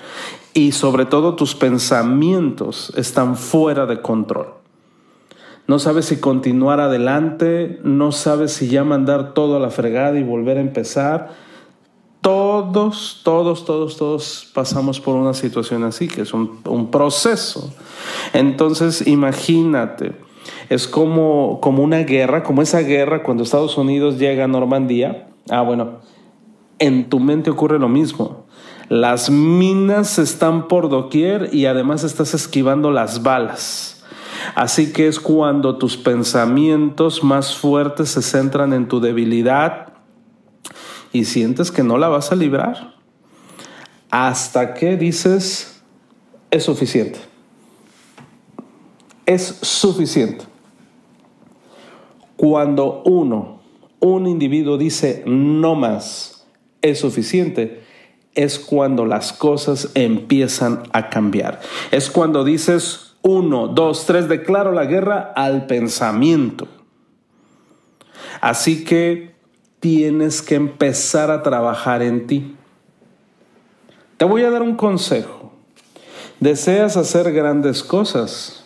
y 0.53 0.71
sobre 0.71 1.05
todo 1.05 1.35
tus 1.35 1.55
pensamientos 1.55 2.93
están 2.95 3.35
fuera 3.35 3.85
de 3.85 4.01
control 4.01 4.55
no 5.67 5.79
sabes 5.79 6.05
si 6.05 6.17
continuar 6.17 6.79
adelante, 6.79 7.79
no 7.83 8.11
sabes 8.11 8.53
si 8.53 8.67
ya 8.67 8.83
mandar 8.83 9.33
todo 9.33 9.57
a 9.57 9.59
la 9.59 9.71
fregada 9.71 10.19
y 10.19 10.23
volver 10.23 10.57
a 10.57 10.61
empezar. 10.61 11.31
Todos, 12.25 13.21
todos, 13.21 13.65
todos, 13.65 13.97
todos 13.97 14.49
pasamos 14.51 14.99
por 14.99 15.15
una 15.15 15.35
situación 15.35 15.83
así, 15.83 16.07
que 16.07 16.21
es 16.23 16.33
un, 16.33 16.89
proceso. 16.89 17.71
Entonces, 18.33 19.05
imagínate, 19.05 20.13
es 20.69 20.87
como, 20.87 21.59
como 21.61 21.83
una 21.83 21.99
guerra, 21.99 22.41
como 22.41 22.63
esa 22.63 22.79
guerra 22.79 23.21
cuando 23.21 23.43
Estados 23.43 23.77
Unidos 23.77 24.17
llega 24.17 24.45
a 24.45 24.47
Normandía. 24.47 25.27
Ah, 25.51 25.61
bueno, 25.61 25.99
en 26.79 27.11
tu 27.11 27.19
mente 27.19 27.51
ocurre 27.51 27.77
lo 27.77 27.89
mismo. 27.89 28.47
Las 28.89 29.29
minas 29.29 30.17
están 30.17 30.67
por 30.67 30.89
doquier 30.89 31.51
y 31.53 31.67
además 31.67 32.03
estás 32.03 32.33
esquivando 32.33 32.89
las 32.89 33.21
balas. 33.21 34.03
Así 34.55 34.91
que 34.91 35.05
es 35.07 35.19
cuando 35.19 35.77
tus 35.77 35.95
pensamientos 35.95 37.23
más 37.23 37.55
fuertes 37.55 38.09
se 38.09 38.23
centran 38.23 38.73
en 38.73 38.87
tu 38.87 38.99
debilidad 38.99 39.94
y 41.15 41.23
sientes 41.23 41.71
que 41.71 41.81
no 41.81 41.97
la 41.97 42.09
vas 42.09 42.33
a 42.33 42.35
librar. 42.35 42.95
Hasta 44.11 44.73
que 44.73 44.97
dices, 44.97 45.81
es 46.51 46.63
suficiente. 46.63 47.19
Es 49.25 49.43
suficiente. 49.61 50.43
Cuando 52.35 53.01
uno, 53.05 53.61
un 54.01 54.27
individuo 54.27 54.77
dice, 54.77 55.23
no 55.25 55.75
más, 55.75 56.45
es 56.81 56.99
suficiente, 56.99 57.81
es 58.33 58.59
cuando 58.59 59.05
las 59.05 59.31
cosas 59.31 59.91
empiezan 59.93 60.83
a 60.91 61.09
cambiar. 61.09 61.61
Es 61.91 62.11
cuando 62.11 62.43
dices, 62.43 63.15
uno, 63.21 63.69
dos, 63.69 64.05
tres, 64.05 64.27
declaro 64.27 64.73
la 64.73 64.83
guerra 64.83 65.31
al 65.33 65.65
pensamiento. 65.65 66.67
Así 68.41 68.83
que 68.83 69.34
tienes 69.85 70.41
que 70.41 70.55
empezar 70.55 71.29
a 71.29 71.43
trabajar 71.43 72.01
en 72.01 72.25
ti. 72.25 72.55
Te 74.17 74.25
voy 74.25 74.41
a 74.41 74.49
dar 74.49 74.63
un 74.63 74.75
consejo. 74.75 75.53
Deseas 76.39 76.97
hacer 76.97 77.31
grandes 77.31 77.83
cosas. 77.83 78.65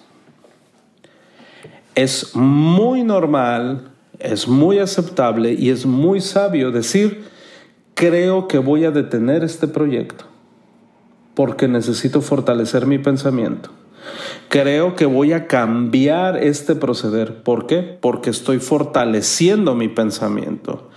Es 1.94 2.34
muy 2.38 3.04
normal, 3.04 3.92
es 4.18 4.48
muy 4.48 4.80
aceptable 4.80 5.52
y 5.52 5.72
es 5.72 5.86
muy 5.86 6.22
sabio 6.22 6.72
decir, 6.72 7.26
creo 7.96 8.48
que 8.48 8.60
voy 8.60 8.86
a 8.86 8.92
detener 8.92 9.44
este 9.44 9.68
proyecto 9.68 10.24
porque 11.34 11.68
necesito 11.68 12.22
fortalecer 12.22 12.86
mi 12.86 12.98
pensamiento. 12.98 13.72
Creo 14.48 14.96
que 14.96 15.06
voy 15.06 15.34
a 15.34 15.48
cambiar 15.48 16.38
este 16.38 16.76
proceder. 16.76 17.44
¿Por 17.44 17.68
qué? 17.68 17.98
Porque 18.00 18.30
estoy 18.30 18.60
fortaleciendo 18.60 19.76
mi 19.76 19.88
pensamiento. 19.88 20.90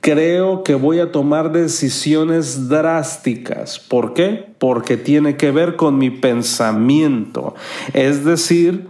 Creo 0.00 0.64
que 0.64 0.74
voy 0.74 0.98
a 1.00 1.12
tomar 1.12 1.52
decisiones 1.52 2.68
drásticas. 2.68 3.78
¿Por 3.78 4.14
qué? 4.14 4.52
Porque 4.58 4.96
tiene 4.96 5.36
que 5.36 5.50
ver 5.50 5.76
con 5.76 5.98
mi 5.98 6.10
pensamiento. 6.10 7.54
Es 7.92 8.24
decir, 8.24 8.88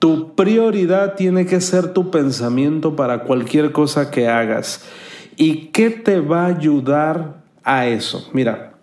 tu 0.00 0.34
prioridad 0.34 1.14
tiene 1.14 1.46
que 1.46 1.60
ser 1.60 1.92
tu 1.92 2.10
pensamiento 2.10 2.96
para 2.96 3.24
cualquier 3.24 3.70
cosa 3.70 4.10
que 4.10 4.28
hagas. 4.28 4.84
¿Y 5.36 5.68
qué 5.68 5.90
te 5.90 6.20
va 6.20 6.44
a 6.44 6.48
ayudar 6.48 7.42
a 7.62 7.86
eso? 7.86 8.28
Mira, 8.32 8.74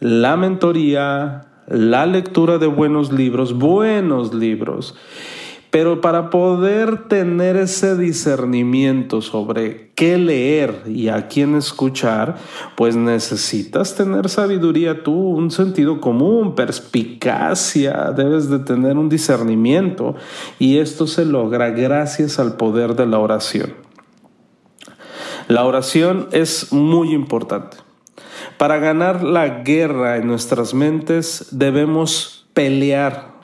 la 0.00 0.36
mentoría, 0.36 1.45
la 1.68 2.06
lectura 2.06 2.58
de 2.58 2.66
buenos 2.66 3.12
libros, 3.12 3.56
buenos 3.58 4.34
libros. 4.34 4.94
Pero 5.70 6.00
para 6.00 6.30
poder 6.30 7.08
tener 7.08 7.56
ese 7.56 7.96
discernimiento 7.96 9.20
sobre 9.20 9.90
qué 9.94 10.16
leer 10.16 10.82
y 10.86 11.08
a 11.08 11.28
quién 11.28 11.54
escuchar, 11.54 12.36
pues 12.76 12.96
necesitas 12.96 13.94
tener 13.94 14.28
sabiduría 14.28 15.02
tú, 15.02 15.12
un 15.12 15.50
sentido 15.50 16.00
común, 16.00 16.54
perspicacia, 16.54 18.12
debes 18.16 18.48
de 18.48 18.60
tener 18.60 18.96
un 18.96 19.08
discernimiento 19.08 20.14
y 20.58 20.78
esto 20.78 21.06
se 21.06 21.26
logra 21.26 21.70
gracias 21.70 22.38
al 22.38 22.56
poder 22.56 22.94
de 22.94 23.06
la 23.06 23.18
oración. 23.18 23.74
La 25.48 25.64
oración 25.64 26.28
es 26.32 26.72
muy 26.72 27.12
importante. 27.12 27.85
Para 28.58 28.78
ganar 28.78 29.22
la 29.22 29.62
guerra 29.62 30.16
en 30.16 30.26
nuestras 30.26 30.74
mentes 30.74 31.48
debemos 31.50 32.48
pelear, 32.54 33.34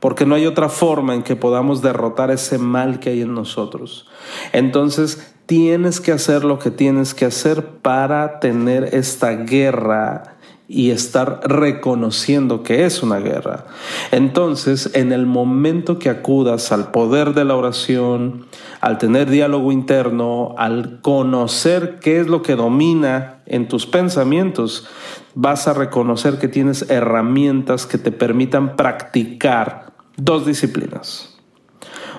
porque 0.00 0.26
no 0.26 0.34
hay 0.34 0.46
otra 0.46 0.68
forma 0.68 1.14
en 1.14 1.22
que 1.22 1.36
podamos 1.36 1.82
derrotar 1.82 2.30
ese 2.30 2.58
mal 2.58 3.00
que 3.00 3.10
hay 3.10 3.22
en 3.22 3.34
nosotros. 3.34 4.08
Entonces 4.52 5.34
tienes 5.46 6.00
que 6.00 6.12
hacer 6.12 6.44
lo 6.44 6.58
que 6.58 6.70
tienes 6.70 7.14
que 7.14 7.24
hacer 7.24 7.66
para 7.82 8.40
tener 8.40 8.94
esta 8.94 9.32
guerra 9.32 10.36
y 10.72 10.90
estar 10.90 11.40
reconociendo 11.44 12.62
que 12.62 12.86
es 12.86 13.02
una 13.02 13.18
guerra. 13.18 13.66
Entonces, 14.10 14.90
en 14.94 15.12
el 15.12 15.26
momento 15.26 15.98
que 15.98 16.08
acudas 16.08 16.72
al 16.72 16.90
poder 16.90 17.34
de 17.34 17.44
la 17.44 17.56
oración, 17.56 18.46
al 18.80 18.96
tener 18.96 19.28
diálogo 19.28 19.70
interno, 19.70 20.54
al 20.56 21.02
conocer 21.02 21.98
qué 22.00 22.20
es 22.20 22.26
lo 22.26 22.40
que 22.40 22.56
domina 22.56 23.42
en 23.44 23.68
tus 23.68 23.84
pensamientos, 23.84 24.88
vas 25.34 25.68
a 25.68 25.74
reconocer 25.74 26.38
que 26.38 26.48
tienes 26.48 26.88
herramientas 26.90 27.84
que 27.84 27.98
te 27.98 28.10
permitan 28.10 28.74
practicar 28.74 29.92
dos 30.16 30.46
disciplinas. 30.46 31.36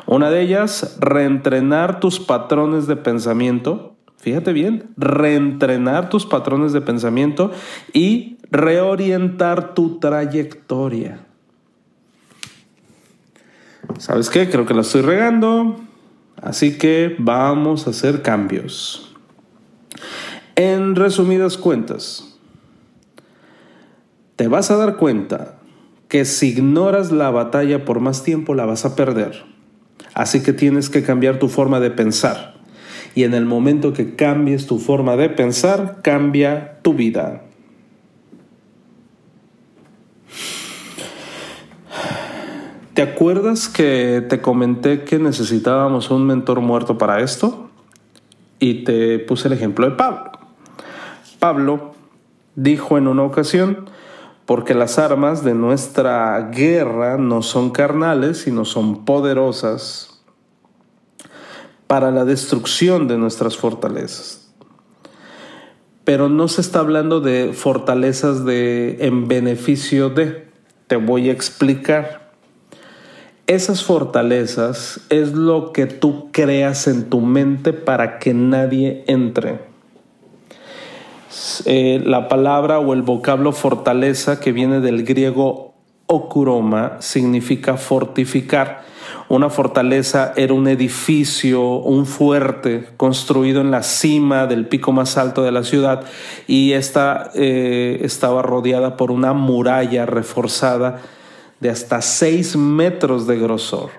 Una 0.06 0.30
de 0.30 0.42
ellas, 0.42 0.98
reentrenar 1.00 2.00
tus 2.00 2.20
patrones 2.20 2.86
de 2.86 2.98
pensamiento 2.98 3.94
Fíjate 4.24 4.54
bien, 4.54 4.86
reentrenar 4.96 6.08
tus 6.08 6.26
patrones 6.26 6.72
de 6.72 6.80
pensamiento 6.80 7.52
y 7.92 8.38
reorientar 8.54 9.74
tu 9.74 10.00
trayectoria. 10.00 11.20
¿Sabes 13.98 14.30
qué? 14.30 14.50
Creo 14.50 14.66
que 14.66 14.74
la 14.74 14.82
estoy 14.82 15.02
regando. 15.02 15.80
Así 16.42 16.78
que 16.78 17.16
vamos 17.20 17.88
a 17.88 17.90
hacer 17.90 18.22
cambios. 18.22 19.14
En 20.56 20.96
resumidas 20.96 21.58
cuentas, 21.58 22.38
te 24.36 24.48
vas 24.48 24.72
a 24.72 24.78
dar 24.78 24.98
cuenta 24.98 25.58
que 26.08 26.26
si 26.26 26.50
ignoras 26.50 27.12
la 27.12 27.32
batalla 27.32 27.86
por 27.86 28.00
más 28.00 28.24
tiempo 28.24 28.54
la 28.54 28.66
vas 28.66 28.86
a 28.86 28.96
perder. 28.96 29.44
Así 30.14 30.44
que 30.44 30.54
tienes 30.54 30.90
que 30.90 31.04
cambiar 31.04 31.40
tu 31.40 31.50
forma 31.50 31.80
de 31.80 31.90
pensar 31.90 32.54
y 33.16 33.24
en 33.24 33.34
el 33.34 33.46
momento 33.46 33.94
que 33.94 34.16
cambies 34.16 34.66
tu 34.66 34.80
forma 34.80 35.16
de 35.16 35.30
pensar, 35.30 36.00
cambia 36.02 36.80
tu 36.82 36.94
vida. 36.94 37.44
¿Te 42.94 43.02
acuerdas 43.02 43.70
que 43.70 44.24
te 44.30 44.40
comenté 44.40 45.04
que 45.04 45.18
necesitábamos 45.18 46.12
un 46.12 46.28
mentor 46.28 46.62
muerto 46.62 47.00
para 47.00 47.22
esto? 47.22 47.72
Y 48.60 48.84
te 48.84 49.18
puse 49.18 49.48
el 49.48 49.56
ejemplo 49.56 49.90
de 49.90 49.96
Pablo. 49.96 50.32
Pablo 51.40 51.96
dijo 52.56 53.00
en 53.00 53.08
una 53.08 53.24
ocasión, 53.24 53.90
porque 54.46 54.76
las 54.76 55.00
armas 55.00 55.44
de 55.44 55.56
nuestra 55.56 56.52
guerra 56.52 57.18
no 57.18 57.42
son 57.42 57.72
carnales, 57.72 58.38
sino 58.38 58.64
son 58.64 59.06
poderosas 59.06 60.24
para 61.88 62.12
la 62.12 62.26
destrucción 62.26 63.08
de 63.08 63.18
nuestras 63.18 63.58
fortalezas. 63.58 64.54
Pero 66.04 66.30
no 66.30 66.48
se 66.48 66.62
está 66.62 66.80
hablando 66.80 67.22
de 67.22 67.54
fortalezas 67.54 68.46
de 68.46 68.98
en 69.00 69.28
beneficio 69.28 70.10
de. 70.10 70.48
Te 70.86 70.98
voy 70.98 71.30
a 71.30 71.32
explicar. 71.32 72.23
Esas 73.48 73.84
fortalezas 73.84 75.02
es 75.10 75.34
lo 75.34 75.74
que 75.74 75.86
tú 75.86 76.30
creas 76.32 76.88
en 76.88 77.10
tu 77.10 77.20
mente 77.20 77.74
para 77.74 78.18
que 78.20 78.34
nadie 78.34 79.04
entre. 79.08 79.60
Eh, 81.66 82.02
la 82.06 82.30
palabra 82.30 82.80
o 82.80 82.94
el 82.94 83.02
vocablo 83.02 83.52
fortaleza 83.52 84.40
que 84.40 84.52
viene 84.52 84.80
del 84.80 85.04
griego 85.04 85.74
okuroma 86.08 86.98
significa 87.02 87.76
fortificar 87.76 88.84
una 89.30 89.50
fortaleza 89.50 90.34
era 90.36 90.54
un 90.54 90.68
edificio, 90.68 91.62
un 91.62 92.06
fuerte 92.06 92.90
construido 92.98 93.62
en 93.62 93.72
la 93.72 93.84
cima 93.84 94.48
del 94.48 94.68
pico 94.68 94.92
más 94.92 95.18
alto 95.18 95.44
de 95.44 95.52
la 95.52 95.64
ciudad 95.64 96.04
y 96.48 96.74
esta 96.74 97.32
eh, 97.34 98.00
estaba 98.04 98.42
rodeada 98.42 98.98
por 98.98 99.12
una 99.12 99.34
muralla 99.34 100.06
reforzada 100.06 101.02
de 101.64 101.72
hasta 101.72 102.02
seis 102.02 102.56
metros 102.56 103.26
de 103.26 103.40
grosor. 103.40 103.90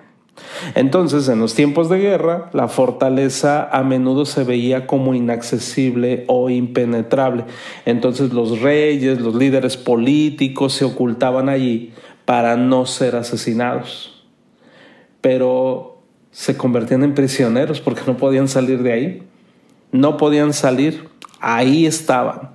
Entonces, 0.77 1.29
en 1.29 1.41
los 1.41 1.55
tiempos 1.55 1.89
de 1.89 1.99
guerra, 1.99 2.51
la 2.53 2.69
fortaleza 2.69 3.69
a 3.71 3.83
menudo 3.83 4.25
se 4.25 4.45
veía 4.45 4.87
como 4.87 5.15
inaccesible 5.15 6.25
o 6.29 6.49
impenetrable. 6.49 7.45
Entonces 7.85 8.33
los 8.33 8.61
reyes, 8.61 9.21
los 9.21 9.35
líderes 9.35 9.77
políticos 9.77 10.75
se 10.75 10.85
ocultaban 10.85 11.49
allí 11.49 11.93
para 12.25 12.57
no 12.57 12.87
ser 12.87 13.17
asesinados 13.17 14.15
pero 15.25 16.03
se 16.33 16.55
convertían 16.55 17.03
en 17.03 17.15
prisioneros 17.15 17.81
porque 17.81 18.03
no 18.07 18.19
podían 18.19 18.47
salir 18.47 18.83
de 18.83 18.93
ahí. 18.93 19.23
No 19.91 20.19
podían 20.19 20.53
salir, 20.53 21.09
ahí 21.41 21.87
estaban. 21.87 22.51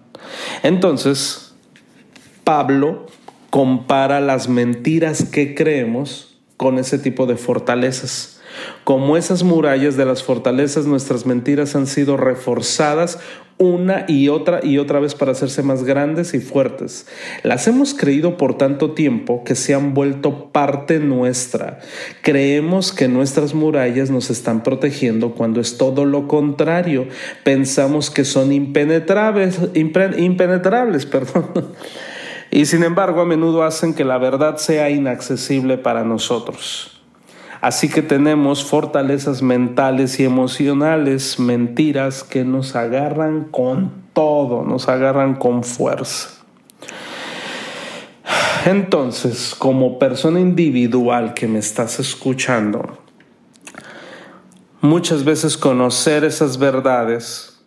Entonces, 0.62 1.56
Pablo 2.44 3.08
compara 3.50 4.20
las 4.20 4.50
mentiras 4.50 5.24
que 5.24 5.56
creemos 5.56 6.38
con 6.58 6.78
ese 6.78 7.00
tipo 7.00 7.26
de 7.26 7.38
fortalezas. 7.38 8.42
Como 8.84 9.16
esas 9.16 9.44
murallas 9.44 9.96
de 9.96 10.06
las 10.06 10.24
fortalezas, 10.24 10.86
nuestras 10.86 11.26
mentiras 11.26 11.76
han 11.76 11.88
sido 11.88 12.18
reforzadas 12.18 13.20
una 13.60 14.06
y 14.08 14.30
otra 14.30 14.62
y 14.64 14.78
otra 14.78 15.02
vez 15.02 15.16
para 15.16 15.34
hacerse 15.34 15.64
más 15.64 15.84
grandes 15.84 16.34
y 16.34 16.40
fuertes. 16.40 17.08
Las 17.44 17.68
hemos 17.68 17.94
creído 17.94 18.38
por 18.38 18.58
tanto 18.58 18.92
tiempo 18.92 19.44
que 19.44 19.54
se 19.54 19.74
han 19.74 19.94
vuelto 19.94 20.50
parte 20.52 21.00
nuestra. 21.00 21.80
Creemos 22.22 22.94
que 22.94 23.10
nuestras 23.10 23.54
murallas 23.54 24.12
nos 24.12 24.30
están 24.30 24.64
protegiendo 24.64 25.36
cuando 25.36 25.60
es 25.60 25.78
todo 25.78 26.06
lo 26.06 26.30
contrario. 26.30 27.08
Pensamos 27.44 28.10
que 28.10 28.24
son 28.24 28.54
impenetrables, 28.54 29.60
impenetrables, 29.74 31.06
perdón. 31.06 31.74
Y 32.52 32.66
sin 32.66 32.84
embargo, 32.84 33.22
a 33.22 33.26
menudo 33.26 33.64
hacen 33.64 33.94
que 33.94 34.04
la 34.04 34.18
verdad 34.18 34.58
sea 34.58 34.90
inaccesible 34.90 35.78
para 35.78 36.04
nosotros. 36.04 37.00
Así 37.62 37.90
que 37.90 38.02
tenemos 38.02 38.64
fortalezas 38.64 39.42
mentales 39.42 40.20
y 40.20 40.24
emocionales, 40.24 41.40
mentiras 41.40 42.24
que 42.24 42.46
nos 42.46 42.76
agarran 42.76 43.46
con 43.46 43.92
todo, 44.14 44.64
nos 44.64 44.88
agarran 44.88 45.36
con 45.36 45.64
fuerza. 45.64 46.30
Entonces, 48.66 49.56
como 49.58 50.00
persona 50.00 50.40
individual 50.40 51.34
que 51.34 51.48
me 51.48 51.60
estás 51.60 52.00
escuchando, 52.00 52.98
muchas 54.82 55.24
veces 55.26 55.58
conocer 55.58 56.24
esas 56.24 56.58
verdades, 56.60 57.62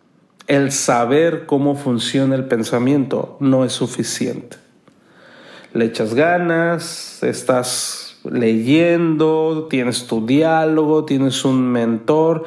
el 0.47 0.71
saber 0.71 1.45
cómo 1.45 1.75
funciona 1.75 2.35
el 2.35 2.45
pensamiento, 2.45 3.37
no 3.39 3.63
es 3.63 3.73
suficiente. 3.73 4.62
Le 5.73 5.85
echas 5.85 6.13
ganas, 6.13 7.23
estás 7.23 8.17
leyendo, 8.23 9.67
tienes 9.69 10.07
tu 10.07 10.25
diálogo, 10.25 11.05
tienes 11.05 11.43
un 11.45 11.63
mentor, 11.71 12.43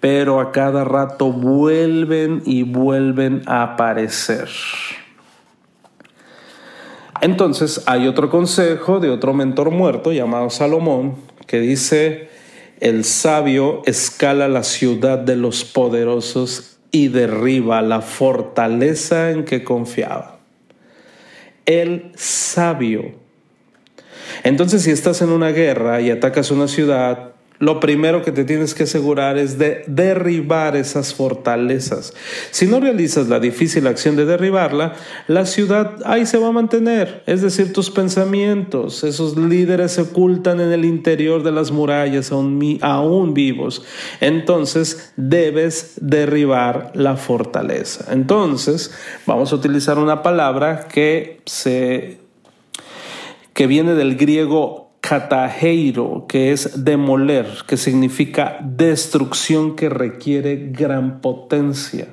pero 0.00 0.40
a 0.40 0.52
cada 0.52 0.84
rato 0.84 1.32
vuelven 1.32 2.42
y 2.44 2.62
vuelven 2.62 3.42
a 3.46 3.62
aparecer. 3.62 4.48
Entonces 7.20 7.82
hay 7.86 8.06
otro 8.06 8.30
consejo 8.30 9.00
de 9.00 9.10
otro 9.10 9.34
mentor 9.34 9.70
muerto 9.70 10.12
llamado 10.12 10.50
Salomón 10.50 11.16
que 11.46 11.60
dice, 11.60 12.28
el 12.80 13.04
sabio 13.04 13.82
escala 13.86 14.46
la 14.46 14.62
ciudad 14.62 15.18
de 15.18 15.34
los 15.34 15.64
poderosos 15.64 16.78
y 16.92 17.08
derriba 17.08 17.82
la 17.82 18.02
fortaleza 18.02 19.30
en 19.30 19.44
que 19.44 19.64
confiaba. 19.64 20.37
El 21.68 22.12
sabio. 22.14 23.12
Entonces, 24.42 24.84
si 24.84 24.90
estás 24.90 25.20
en 25.20 25.28
una 25.28 25.50
guerra 25.50 26.00
y 26.00 26.10
atacas 26.10 26.50
una 26.50 26.66
ciudad, 26.66 27.34
lo 27.60 27.80
primero 27.80 28.22
que 28.22 28.30
te 28.30 28.44
tienes 28.44 28.74
que 28.74 28.84
asegurar 28.84 29.36
es 29.36 29.58
de 29.58 29.84
derribar 29.88 30.76
esas 30.76 31.12
fortalezas. 31.14 32.14
Si 32.50 32.66
no 32.66 32.78
realizas 32.78 33.28
la 33.28 33.40
difícil 33.40 33.86
acción 33.86 34.14
de 34.14 34.24
derribarla, 34.24 34.94
la 35.26 35.44
ciudad 35.44 35.96
ahí 36.04 36.24
se 36.24 36.38
va 36.38 36.48
a 36.48 36.52
mantener. 36.52 37.22
Es 37.26 37.42
decir, 37.42 37.72
tus 37.72 37.90
pensamientos, 37.90 39.02
esos 39.02 39.36
líderes 39.36 39.92
se 39.92 40.02
ocultan 40.02 40.60
en 40.60 40.70
el 40.70 40.84
interior 40.84 41.42
de 41.42 41.50
las 41.50 41.72
murallas 41.72 42.30
aún, 42.30 43.34
vivos. 43.34 43.84
Entonces 44.20 45.12
debes 45.16 45.94
derribar 46.00 46.92
la 46.94 47.16
fortaleza. 47.16 48.12
Entonces 48.12 48.92
vamos 49.26 49.52
a 49.52 49.56
utilizar 49.56 49.98
una 49.98 50.22
palabra 50.22 50.86
que 50.88 51.40
se 51.44 52.18
que 53.52 53.66
viene 53.66 53.94
del 53.94 54.16
griego 54.16 54.87
Catajeiro, 55.08 56.26
que 56.28 56.52
es 56.52 56.84
demoler, 56.84 57.46
que 57.66 57.78
significa 57.78 58.58
destrucción 58.60 59.74
que 59.74 59.88
requiere 59.88 60.68
gran 60.70 61.22
potencia. 61.22 62.08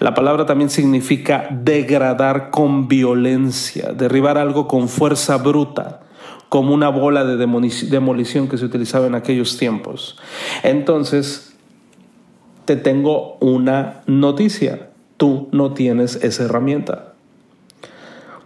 La 0.00 0.12
palabra 0.12 0.44
también 0.44 0.68
significa 0.68 1.48
degradar 1.50 2.50
con 2.50 2.88
violencia, 2.88 3.94
derribar 3.94 4.36
algo 4.36 4.68
con 4.68 4.90
fuerza 4.90 5.38
bruta, 5.38 6.02
como 6.50 6.74
una 6.74 6.90
bola 6.90 7.24
de 7.24 7.38
demolición 7.38 8.48
que 8.48 8.58
se 8.58 8.66
utilizaba 8.66 9.06
en 9.06 9.14
aquellos 9.14 9.56
tiempos. 9.56 10.18
Entonces, 10.62 11.54
te 12.66 12.76
tengo 12.76 13.38
una 13.40 14.02
noticia. 14.06 14.90
Tú 15.16 15.48
no 15.52 15.72
tienes 15.72 16.16
esa 16.16 16.44
herramienta. 16.44 17.13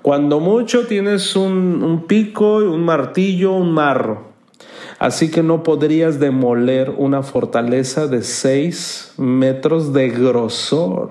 Cuando 0.02 0.40
mucho 0.40 0.87
tienes 0.87 1.34
un, 1.37 2.04
pico, 2.06 2.56
un 2.56 2.84
martillo, 2.84 3.52
un 3.52 3.72
marro. 3.72 4.28
Así 4.98 5.30
que 5.30 5.42
no 5.42 5.62
podrías 5.62 6.18
demoler 6.18 6.90
una 6.96 7.22
fortaleza 7.22 8.06
de 8.06 8.22
6 8.22 9.14
metros 9.16 9.92
de 9.92 10.08
grosor. 10.11 11.11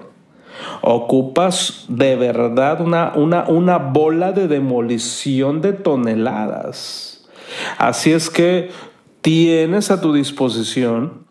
Ocupas 0.81 1.85
de 1.87 2.15
verdad 2.15 2.81
una, 2.81 3.13
una, 3.15 3.47
una 3.47 3.77
bola 3.77 4.31
de 4.31 4.47
demolición 4.47 5.61
de 5.61 5.73
toneladas. 5.73 7.27
Así 7.77 8.11
es 8.11 8.29
que 8.29 8.71
tienes 9.21 9.91
a 9.91 10.01
tu 10.01 10.13
disposición 10.13 11.25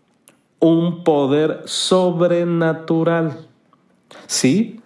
un 0.61 1.05
poder 1.05 1.63
sobrenatural. 1.65 3.47
¿Sí? 4.27 4.81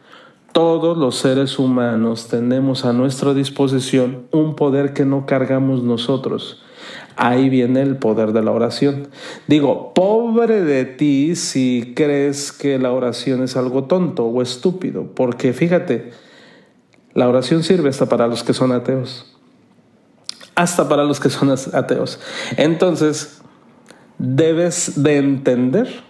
Todos 0.52 0.98
los 0.98 1.16
seres 1.16 1.60
humanos 1.60 2.26
tenemos 2.26 2.84
a 2.84 2.92
nuestra 2.92 3.34
disposición 3.34 4.26
un 4.32 4.56
poder 4.56 4.92
que 4.92 5.04
no 5.04 5.24
cargamos 5.24 5.84
nosotros. 5.84 6.60
Ahí 7.16 7.48
viene 7.48 7.82
el 7.82 7.96
poder 7.96 8.32
de 8.32 8.42
la 8.42 8.50
oración. 8.50 9.08
Digo, 9.46 9.94
pobre 9.94 10.62
de 10.64 10.84
ti 10.86 11.36
si 11.36 11.92
crees 11.94 12.50
que 12.50 12.78
la 12.80 12.90
oración 12.92 13.44
es 13.44 13.56
algo 13.56 13.84
tonto 13.84 14.24
o 14.24 14.42
estúpido, 14.42 15.06
porque 15.14 15.52
fíjate, 15.52 16.10
la 17.14 17.28
oración 17.28 17.62
sirve 17.62 17.88
hasta 17.88 18.08
para 18.08 18.26
los 18.26 18.42
que 18.42 18.52
son 18.52 18.72
ateos. 18.72 19.36
Hasta 20.56 20.88
para 20.88 21.04
los 21.04 21.20
que 21.20 21.30
son 21.30 21.50
ateos. 21.50 22.18
Entonces, 22.56 23.40
debes 24.18 25.02
de 25.02 25.16
entender 25.16 26.02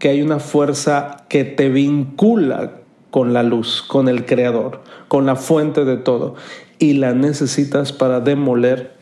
que 0.00 0.08
hay 0.08 0.22
una 0.22 0.40
fuerza 0.40 1.24
que 1.28 1.44
te 1.44 1.68
vincula 1.68 2.80
con 3.16 3.32
la 3.32 3.42
luz, 3.42 3.82
con 3.82 4.10
el 4.10 4.26
creador, 4.26 4.82
con 5.08 5.24
la 5.24 5.36
fuente 5.36 5.86
de 5.86 5.96
todo. 5.96 6.34
Y 6.78 6.92
la 6.92 7.14
necesitas 7.14 7.90
para 7.90 8.20
demoler 8.20 8.92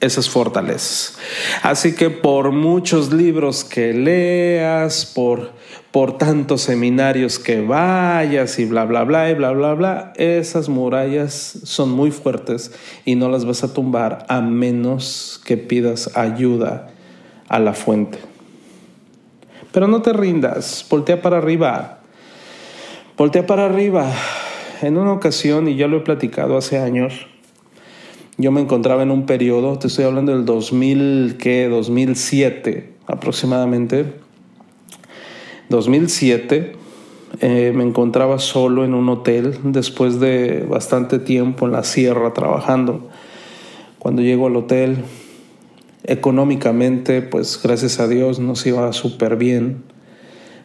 esas 0.00 0.30
fortalezas. 0.30 1.18
Así 1.62 1.94
que 1.94 2.08
por 2.08 2.52
muchos 2.52 3.12
libros 3.12 3.62
que 3.62 3.92
leas, 3.92 5.04
por, 5.04 5.50
por 5.90 6.16
tantos 6.16 6.62
seminarios 6.62 7.38
que 7.38 7.60
vayas 7.60 8.58
y 8.58 8.64
bla, 8.64 8.86
bla, 8.86 9.04
bla, 9.04 9.28
y 9.28 9.34
bla, 9.34 9.50
bla, 9.50 9.74
bla, 9.74 10.12
esas 10.16 10.70
murallas 10.70 11.58
son 11.64 11.90
muy 11.90 12.10
fuertes 12.10 12.72
y 13.04 13.16
no 13.16 13.28
las 13.28 13.44
vas 13.44 13.62
a 13.64 13.74
tumbar 13.74 14.24
a 14.30 14.40
menos 14.40 15.38
que 15.44 15.58
pidas 15.58 16.16
ayuda 16.16 16.88
a 17.48 17.58
la 17.58 17.74
fuente. 17.74 18.16
Pero 19.72 19.88
no 19.88 20.00
te 20.00 20.14
rindas, 20.14 20.86
voltea 20.88 21.20
para 21.20 21.36
arriba, 21.36 21.98
Voltea 23.22 23.46
para 23.46 23.66
arriba. 23.66 24.12
En 24.82 24.96
una 24.96 25.12
ocasión, 25.12 25.68
y 25.68 25.76
ya 25.76 25.86
lo 25.86 25.98
he 25.98 26.00
platicado 26.00 26.56
hace 26.56 26.78
años, 26.78 27.28
yo 28.36 28.50
me 28.50 28.60
encontraba 28.60 29.04
en 29.04 29.12
un 29.12 29.26
periodo, 29.26 29.78
te 29.78 29.86
estoy 29.86 30.06
hablando 30.06 30.32
del 30.32 30.44
2000, 30.44 31.36
¿qué? 31.38 31.68
2007 31.68 32.94
aproximadamente. 33.06 34.06
2007 35.68 36.72
eh, 37.42 37.72
me 37.72 37.84
encontraba 37.84 38.40
solo 38.40 38.84
en 38.84 38.92
un 38.92 39.08
hotel 39.08 39.56
después 39.62 40.18
de 40.18 40.66
bastante 40.68 41.20
tiempo 41.20 41.66
en 41.66 41.70
la 41.70 41.84
sierra 41.84 42.34
trabajando. 42.34 43.08
Cuando 44.00 44.22
llego 44.22 44.48
al 44.48 44.56
hotel, 44.56 44.96
económicamente, 46.02 47.22
pues 47.22 47.60
gracias 47.62 48.00
a 48.00 48.08
Dios 48.08 48.40
nos 48.40 48.66
iba 48.66 48.92
súper 48.92 49.36
bien. 49.36 49.84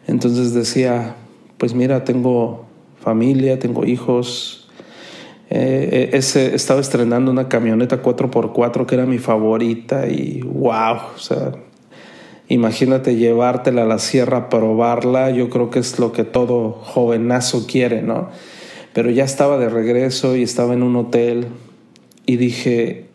Entonces 0.08 0.54
decía, 0.54 1.14
pues 1.58 1.74
mira, 1.74 2.04
tengo 2.04 2.64
familia, 3.00 3.58
tengo 3.58 3.84
hijos. 3.84 4.68
Eh, 5.50 6.10
ese, 6.12 6.54
estaba 6.54 6.80
estrenando 6.80 7.30
una 7.30 7.48
camioneta 7.48 8.02
4x4 8.02 8.86
que 8.86 8.94
era 8.94 9.06
mi 9.06 9.18
favorita 9.18 10.06
y 10.06 10.42
wow, 10.42 10.96
o 11.16 11.18
sea, 11.18 11.52
imagínate 12.48 13.16
llevártela 13.16 13.82
a 13.82 13.86
la 13.86 13.98
sierra, 13.98 14.50
probarla, 14.50 15.30
yo 15.30 15.48
creo 15.48 15.70
que 15.70 15.78
es 15.78 15.98
lo 15.98 16.12
que 16.12 16.24
todo 16.24 16.72
jovenazo 16.72 17.66
quiere, 17.66 18.02
¿no? 18.02 18.28
Pero 18.92 19.10
ya 19.10 19.24
estaba 19.24 19.58
de 19.58 19.68
regreso 19.68 20.36
y 20.36 20.42
estaba 20.42 20.74
en 20.74 20.82
un 20.82 20.96
hotel 20.96 21.46
y 22.26 22.36
dije, 22.36 23.06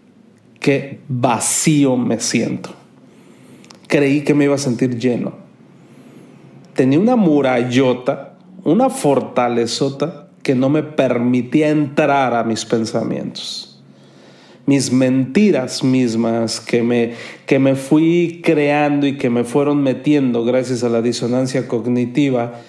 qué 0.60 1.00
vacío 1.08 1.98
me 1.98 2.20
siento. 2.20 2.72
Creí 3.88 4.22
que 4.22 4.34
me 4.34 4.46
iba 4.46 4.56
a 4.56 4.60
sentir 4.60 4.98
lleno. 4.98 5.34
Tenía 6.74 7.00
una 7.00 7.16
murallota 7.16 8.33
una 8.64 8.90
fortalezota 8.90 10.28
que 10.42 10.56
no 10.56 10.70
me 10.70 10.84
permitía 10.84 11.70
entrar 11.70 12.34
a 12.34 12.44
mis 12.44 12.66
pensamientos. 12.66 13.82
Mis 14.66 14.94
mentiras 14.94 15.84
mismas 15.84 16.62
que 16.62 16.84
me, 16.84 17.14
que 17.46 17.60
me 17.60 17.76
fui 17.76 18.42
creando 18.44 19.08
y 19.08 19.18
que 19.18 19.30
me 19.30 19.44
fueron 19.44 19.84
metiendo 19.84 20.46
gracias 20.46 20.84
a 20.84 20.90
la 20.90 21.02
disonancia 21.02 21.68
cognitiva, 21.68 22.62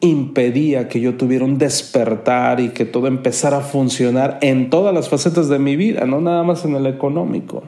impedía 0.00 0.88
que 0.88 1.00
yo 1.00 1.16
tuviera 1.16 1.44
un 1.44 1.58
despertar 1.58 2.60
y 2.60 2.68
que 2.68 2.84
todo 2.84 3.06
empezara 3.06 3.58
a 3.58 3.60
funcionar 3.62 4.38
en 4.40 4.70
todas 4.70 4.94
las 4.94 5.08
facetas 5.08 5.48
de 5.48 5.58
mi 5.58 5.76
vida, 5.76 6.06
no 6.06 6.20
nada 6.20 6.42
más 6.44 6.64
en 6.64 6.76
el 6.76 6.86
económico. 6.86 7.64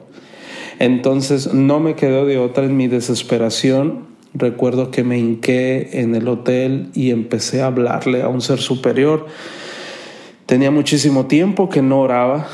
Entonces 0.79 1.53
no 1.53 1.79
me 1.79 1.95
quedó 1.95 2.25
de 2.25 2.37
otra 2.37 2.63
en 2.63 2.75
mi 2.77 2.87
desesperación 2.87 4.12
Recuerdo 4.35 4.89
que 4.89 5.03
me 5.03 5.19
hinqué 5.19 6.01
en 6.01 6.15
el 6.15 6.27
hotel 6.27 6.89
y 6.95 7.11
empecé 7.11 7.61
a 7.61 7.67
hablarle 7.67 8.23
a 8.23 8.29
un 8.29 8.41
ser 8.41 8.59
superior. 8.59 9.27
Tenía 10.47 10.71
muchísimo 10.71 11.27
tiempo 11.27 11.69
que 11.69 11.83
no 11.83 12.01
oraba 12.01 12.47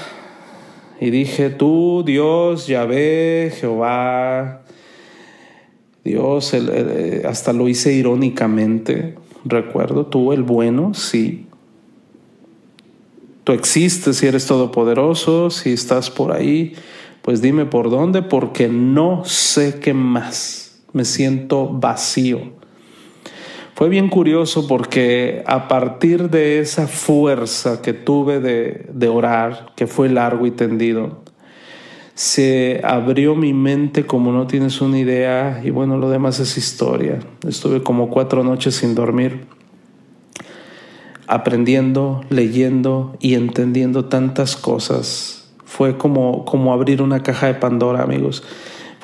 y 1.00 1.10
dije, 1.10 1.50
tú, 1.50 2.04
Dios, 2.06 2.68
Yahvé, 2.68 3.54
Jehová, 3.58 4.63
Dios, 6.04 6.54
hasta 7.26 7.54
lo 7.54 7.70
hice 7.70 7.94
irónicamente, 7.94 9.15
recuerdo, 9.46 10.06
tú 10.06 10.34
el 10.34 10.44
bueno, 10.44 10.94
sí. 10.94 11.46
Tú 13.46 13.54
existes 13.54 14.18
si 14.18 14.28
eres 14.28 14.46
todopoderoso, 14.46 15.50
si 15.50 15.72
estás 15.72 16.10
por 16.10 16.34
ahí, 16.34 16.74
pues 17.22 17.42
dime 17.42 17.65
por 17.65 17.89
dónde, 17.89 18.22
porque 18.22 18.68
no 18.68 19.24
sé 19.24 19.80
qué 19.80 19.94
más 19.94 20.68
me 20.93 21.06
siento 21.06 21.69
vacío. 21.69 22.60
Fue 23.80 23.88
bien 23.88 24.10
curioso 24.10 24.67
porque 24.67 25.41
a 25.47 25.69
partir 25.69 26.30
de 26.30 26.60
esa 26.60 26.86
fuerza 26.86 27.82
que 27.82 27.93
tuve 27.93 28.41
de, 28.41 29.08
orar, 29.08 29.71
que 29.78 29.88
fue 29.88 30.10
largo 30.10 30.45
y 30.45 30.52
tendido, 30.52 31.23
se 32.13 32.82
abrió 32.84 33.36
mi 33.36 33.54
mente 33.54 34.06
como 34.06 34.34
no 34.34 34.47
tienes 34.47 34.82
una 34.82 34.99
idea 34.99 35.62
y 35.63 35.69
bueno, 35.69 35.97
lo 35.97 36.10
demás 36.10 36.41
es 36.41 36.58
historia. 36.58 37.19
Estuve 37.47 37.82
como 37.82 38.10
cuatro 38.10 38.43
noches 38.43 38.75
sin 38.75 38.95
dormir, 38.95 39.45
aprendiendo, 41.28 42.25
leyendo 42.30 43.15
y 43.21 43.36
entendiendo 43.36 44.06
tantas 44.06 44.58
cosas. 44.58 45.54
Fue 45.63 45.97
como, 45.97 46.43
como 46.43 46.73
abrir 46.73 47.02
una 47.02 47.23
caja 47.23 47.47
de 47.47 47.54
Pandora, 47.54 48.04
amigos 48.04 48.43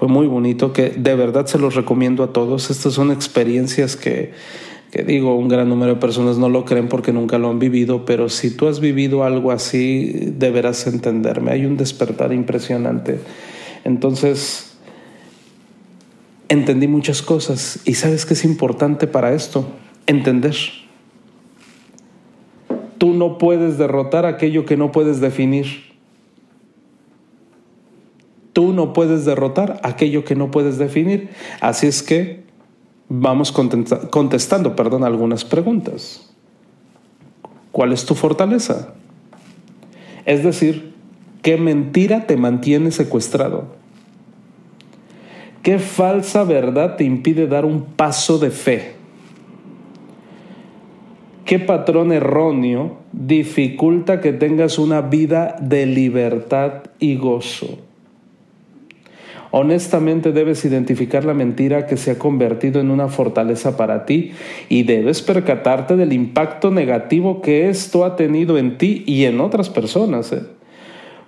fue 0.06 0.14
muy 0.14 0.28
bonito, 0.28 0.72
que 0.72 0.90
de 0.90 1.16
verdad 1.16 1.48
se 1.48 1.58
los 1.58 1.74
recomiendo 1.74 2.24
a 2.24 2.32
todos. 2.32 2.70
Estas 2.70 2.94
son 2.94 3.12
experiencias 3.12 3.96
que, 3.96 4.34
que 4.92 5.04
digo, 5.04 5.36
un 5.36 5.48
gran 5.48 5.68
número 5.68 5.96
de 5.96 6.00
personas 6.00 6.38
no 6.38 6.48
lo 6.48 6.64
creen 6.64 6.90
porque 6.90 7.12
nunca 7.12 7.40
lo 7.40 7.50
han 7.50 7.58
vivido, 7.58 8.06
pero 8.06 8.30
si 8.30 8.56
tú 8.56 8.68
has 8.68 8.80
vivido 8.80 9.24
algo 9.24 9.52
así, 9.52 10.32
deberás 10.38 10.86
entenderme. 10.86 11.52
Hay 11.52 11.66
un 11.66 11.76
despertar 11.76 12.34
impresionante. 12.34 13.20
Entonces, 13.84 14.78
entendí 16.50 16.88
muchas 16.88 17.24
cosas. 17.24 17.80
¿Y 17.86 17.96
sabes 17.96 18.28
qué 18.28 18.36
es 18.36 18.46
importante 18.46 19.08
para 19.08 19.34
esto? 19.34 19.66
Entender. 20.06 20.56
Tú 23.00 23.14
no 23.14 23.40
puedes 23.40 23.80
derrotar 23.80 24.28
aquello 24.28 24.66
que 24.66 24.78
no 24.78 24.92
puedes 24.92 25.20
definir. 25.20 25.95
Tú 28.56 28.72
no 28.72 28.94
puedes 28.94 29.26
derrotar 29.26 29.82
aquello 29.84 30.24
que 30.24 30.34
no 30.34 30.50
puedes 30.50 30.78
definir. 30.78 31.28
Así 31.60 31.88
es 31.88 32.02
que 32.02 32.46
vamos 33.10 33.52
contestando 33.52 34.78
perdón, 34.78 35.04
algunas 35.04 35.44
preguntas. 35.44 36.34
¿Cuál 37.74 37.92
es 37.92 38.06
tu 38.06 38.16
fortaleza? 38.16 38.94
Es 40.26 40.42
decir, 40.46 40.94
¿qué 41.42 41.58
mentira 41.58 42.28
te 42.28 42.38
mantiene 42.38 42.92
secuestrado? 42.92 43.76
¿Qué 45.62 45.78
falsa 45.78 46.46
verdad 46.46 46.96
te 46.96 47.04
impide 47.04 47.48
dar 47.48 47.66
un 47.66 47.84
paso 47.84 48.38
de 48.38 48.52
fe? 48.52 48.94
¿Qué 51.44 51.60
patrón 51.60 52.14
erróneo 52.14 53.00
dificulta 53.12 54.22
que 54.22 54.32
tengas 54.32 54.80
una 54.80 55.02
vida 55.02 55.58
de 55.60 55.86
libertad 55.86 56.84
y 57.00 57.18
gozo? 57.18 57.85
Honestamente 59.58 60.34
debes 60.34 60.66
identificar 60.66 61.24
la 61.24 61.34
mentira 61.34 61.86
que 61.86 61.96
se 61.96 62.12
ha 62.12 62.20
convertido 62.20 62.82
en 62.82 62.92
una 62.92 63.08
fortaleza 63.08 63.78
para 63.78 64.06
ti 64.06 64.34
y 64.68 64.84
debes 64.84 65.22
percatarte 65.22 65.96
del 65.96 66.12
impacto 66.12 66.72
negativo 66.72 67.42
que 67.42 67.70
esto 67.70 68.04
ha 68.04 68.18
tenido 68.18 68.58
en 68.58 68.78
ti 68.78 69.06
y 69.08 69.24
en 69.24 69.40
otras 69.40 69.70
personas. 69.70 70.34
¿eh? 70.34 70.42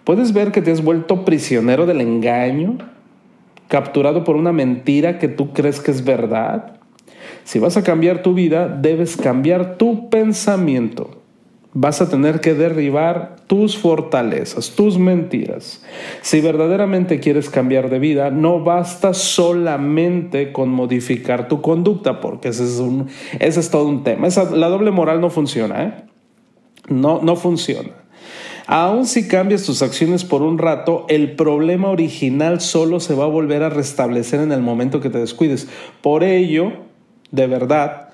Puedes 0.03 0.33
ver 0.33 0.51
que 0.51 0.61
te 0.61 0.71
has 0.71 0.83
vuelto 0.83 1.23
prisionero 1.23 1.85
del 1.85 2.01
engaño, 2.01 2.79
capturado 3.69 4.25
por 4.25 4.35
una 4.35 4.51
mentira 4.51 5.19
que 5.19 5.29
tú 5.29 5.53
crees 5.53 5.79
que 5.79 5.91
es 5.91 6.03
verdad. 6.03 6.73
Si 7.45 7.59
vas 7.59 7.77
a 7.77 7.83
cambiar 7.83 8.23
tu 8.23 8.33
vida, 8.33 8.67
debes 8.67 9.15
cambiar 9.15 9.77
tu 9.77 10.09
pensamiento 10.09 11.16
vas 11.79 12.01
a 12.01 12.09
tener 12.09 12.41
que 12.41 12.55
derribar 12.55 13.35
tus 13.45 13.77
fortalezas, 13.77 14.71
tus 14.71 14.97
mentiras. 14.97 15.83
Si 16.21 16.41
verdaderamente 16.41 17.19
quieres 17.19 17.51
cambiar 17.51 17.91
de 17.91 17.99
vida, 17.99 18.31
no 18.31 18.63
basta 18.63 19.13
solamente 19.13 20.51
con 20.51 20.69
modificar 20.69 21.47
tu 21.47 21.61
conducta, 21.61 22.19
porque 22.19 22.47
ese 22.47 22.63
es, 22.63 23.69
todo 23.69 23.87
un 23.87 24.03
tema. 24.03 24.27
la 24.27 24.69
doble 24.69 24.89
moral 24.89 25.21
no 25.21 25.29
funciona, 25.29 25.83
¿eh? 25.83 25.93
No, 26.89 27.21
no 27.21 27.35
funciona. 27.35 27.91
Aun 28.65 29.05
si 29.05 29.27
cambias 29.27 29.63
tus 29.63 29.83
acciones 29.83 30.25
por 30.25 30.41
un 30.41 30.57
rato, 30.57 31.05
el 31.09 31.35
problema 31.35 31.89
original 31.89 32.59
solo 32.59 32.99
se 32.99 33.13
va 33.13 33.25
a 33.25 33.27
volver 33.27 33.61
a 33.61 33.69
restablecer 33.69 34.39
en 34.39 34.51
el 34.51 34.61
momento 34.61 34.99
que 34.99 35.11
te 35.11 35.19
descuides. 35.19 35.67
Por 36.01 36.23
ello, 36.23 36.73
de 37.29 37.45
verdad, 37.45 38.06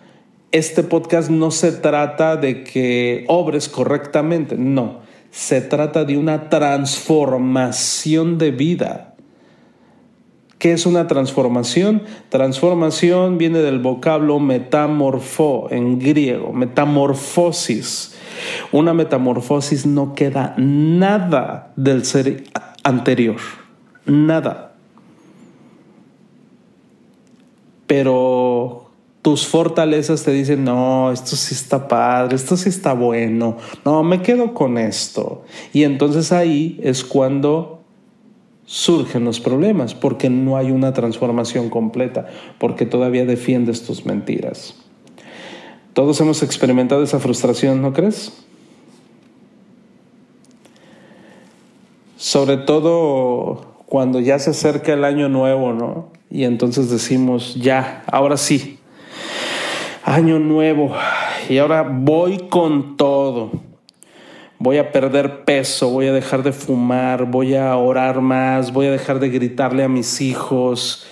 este 0.54 0.84
podcast 0.84 1.30
no 1.32 1.50
se 1.50 1.72
trata 1.72 2.38
de 2.38 2.64
que 2.64 3.26
obres 3.28 3.68
correctamente, 3.68 4.56
no, 4.56 5.00
se 5.32 5.62
trata 5.62 6.06
de 6.06 6.16
una 6.16 6.48
transformación 6.50 8.38
de 8.38 8.52
vida. 8.52 9.16
¿Qué 10.60 10.74
es 10.74 10.86
una 10.86 11.08
transformación? 11.08 12.04
Transformación 12.30 13.40
viene 13.40 13.60
del 13.60 13.80
vocablo 13.80 14.40
metamorfo 14.40 15.70
en 15.72 15.98
griego, 15.98 16.54
metamorfosis. 16.54 18.16
Una 18.72 18.94
metamorfosis 18.94 19.88
no 19.88 20.14
queda 20.14 20.54
nada 20.58 21.74
del 21.76 22.06
ser 22.06 22.44
anterior, 22.84 23.38
nada. 24.06 24.76
Pero 27.88 28.83
tus 29.24 29.48
fortalezas 29.48 30.24
te 30.24 30.32
dicen, 30.32 30.66
no, 30.66 31.10
esto 31.12 31.38
sí 31.38 31.56
está 31.56 31.88
padre, 31.88 32.36
esto 32.36 32.58
sí 32.58 32.68
está 32.68 32.94
bueno, 32.94 33.58
no, 33.86 34.04
me 34.04 34.22
quedo 34.22 34.54
con 34.54 34.78
esto. 34.78 35.46
Y 35.72 35.84
entonces 35.84 36.34
ahí 36.34 36.78
es 36.84 37.06
cuando 37.06 37.80
surgen 38.66 39.24
los 39.24 39.40
problemas, 39.40 39.96
porque 39.96 40.30
no 40.30 40.58
hay 40.58 40.72
una 40.72 40.92
transformación 40.92 41.70
completa, 41.70 42.28
porque 42.60 42.86
todavía 42.86 43.26
defiendes 43.26 43.84
tus 43.84 44.06
mentiras. 44.06 44.76
Todos 45.94 46.20
hemos 46.20 46.44
experimentado 46.44 47.02
esa 47.02 47.20
frustración, 47.20 47.82
¿no 47.82 47.94
crees? 47.94 48.34
Sobre 52.18 52.58
todo 52.58 53.74
cuando 53.86 54.20
ya 54.20 54.38
se 54.38 54.50
acerca 54.50 54.92
el 54.92 55.06
año 55.06 55.30
nuevo, 55.30 55.72
¿no? 55.72 56.10
Y 56.30 56.44
entonces 56.44 56.90
decimos, 56.90 57.56
ya, 57.56 58.04
ahora 58.08 58.36
sí, 58.36 58.80
año 60.04 60.38
nuevo 60.40 60.94
y 61.50 61.58
ahora 61.58 61.84
voy 61.84 62.38
con 62.50 62.98
todo. 62.98 63.52
Voy 64.60 64.78
a 64.78 64.92
perder 64.92 65.44
peso, 65.44 65.90
voy 65.90 66.08
a 66.08 66.14
dejar 66.14 66.44
de 66.44 66.54
fumar, 66.54 67.26
voy 67.26 67.56
a 67.56 67.76
orar 67.76 68.22
más, 68.22 68.72
voy 68.72 68.88
a 68.88 68.92
dejar 68.92 69.20
de 69.20 69.30
gritarle 69.30 69.84
a 69.84 69.90
mis 69.90 70.22
hijos, 70.22 71.06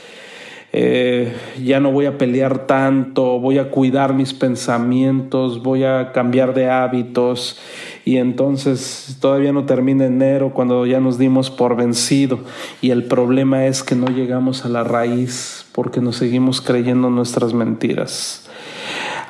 eh, 0.72 1.34
ya 1.62 1.82
no 1.82 1.92
voy 1.92 2.06
a 2.06 2.18
pelear 2.18 2.66
tanto, 2.66 3.40
voy 3.40 3.58
a 3.58 3.70
cuidar 3.70 4.14
mis 4.14 4.34
pensamientos, 4.34 5.62
voy 5.64 5.84
a 5.84 6.14
cambiar 6.14 6.54
de 6.54 6.70
hábitos 6.70 7.60
y 8.06 8.18
entonces 8.18 9.18
todavía 9.20 9.52
no 9.52 9.66
termina 9.66 10.06
enero 10.06 10.54
cuando 10.54 10.86
ya 10.86 11.02
nos 11.02 11.18
dimos 11.18 11.50
por 11.50 11.76
vencido 11.76 12.40
y 12.80 12.92
el 12.92 13.04
problema 13.04 13.66
es 13.66 13.84
que 13.84 13.96
no 13.96 14.08
llegamos 14.08 14.64
a 14.64 14.70
la 14.70 14.86
raíz 14.86 15.66
porque 15.74 16.00
nos 16.00 16.16
seguimos 16.16 16.62
creyendo 16.62 17.10
nuestras 17.10 17.54
mentiras. 17.54 18.48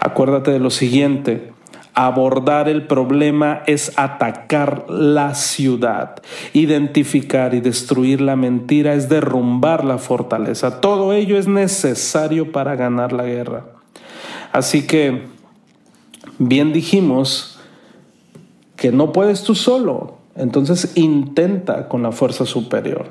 Acuérdate 0.02 0.50
de 0.50 0.60
lo 0.60 0.72
siguiente. 0.72 1.54
Abordar 1.94 2.68
el 2.68 2.88
problema 2.88 3.62
es 3.68 3.94
atacar 4.00 4.90
la 4.90 5.36
ciudad. 5.36 6.16
Identificar 6.54 7.54
y 7.54 7.62
destruir 7.62 8.20
la 8.20 8.36
mentira 8.36 8.96
es 8.96 9.10
derrumbar 9.10 9.86
la 9.86 10.00
fortaleza. 10.00 10.82
Todo 10.82 11.14
ello 11.14 11.38
es 11.38 11.48
necesario 11.48 12.52
para 12.52 12.76
ganar 12.76 13.14
la 13.14 13.26
guerra. 13.26 13.66
Así 14.52 14.88
que, 14.88 15.28
bien 16.40 16.74
dijimos 16.74 17.60
que 18.78 18.92
no 18.92 19.14
puedes 19.14 19.44
tú 19.44 19.54
solo. 19.54 20.18
Entonces 20.36 20.94
intenta 20.96 21.88
con 21.88 22.02
la 22.02 22.12
fuerza 22.12 22.48
superior. 22.48 23.06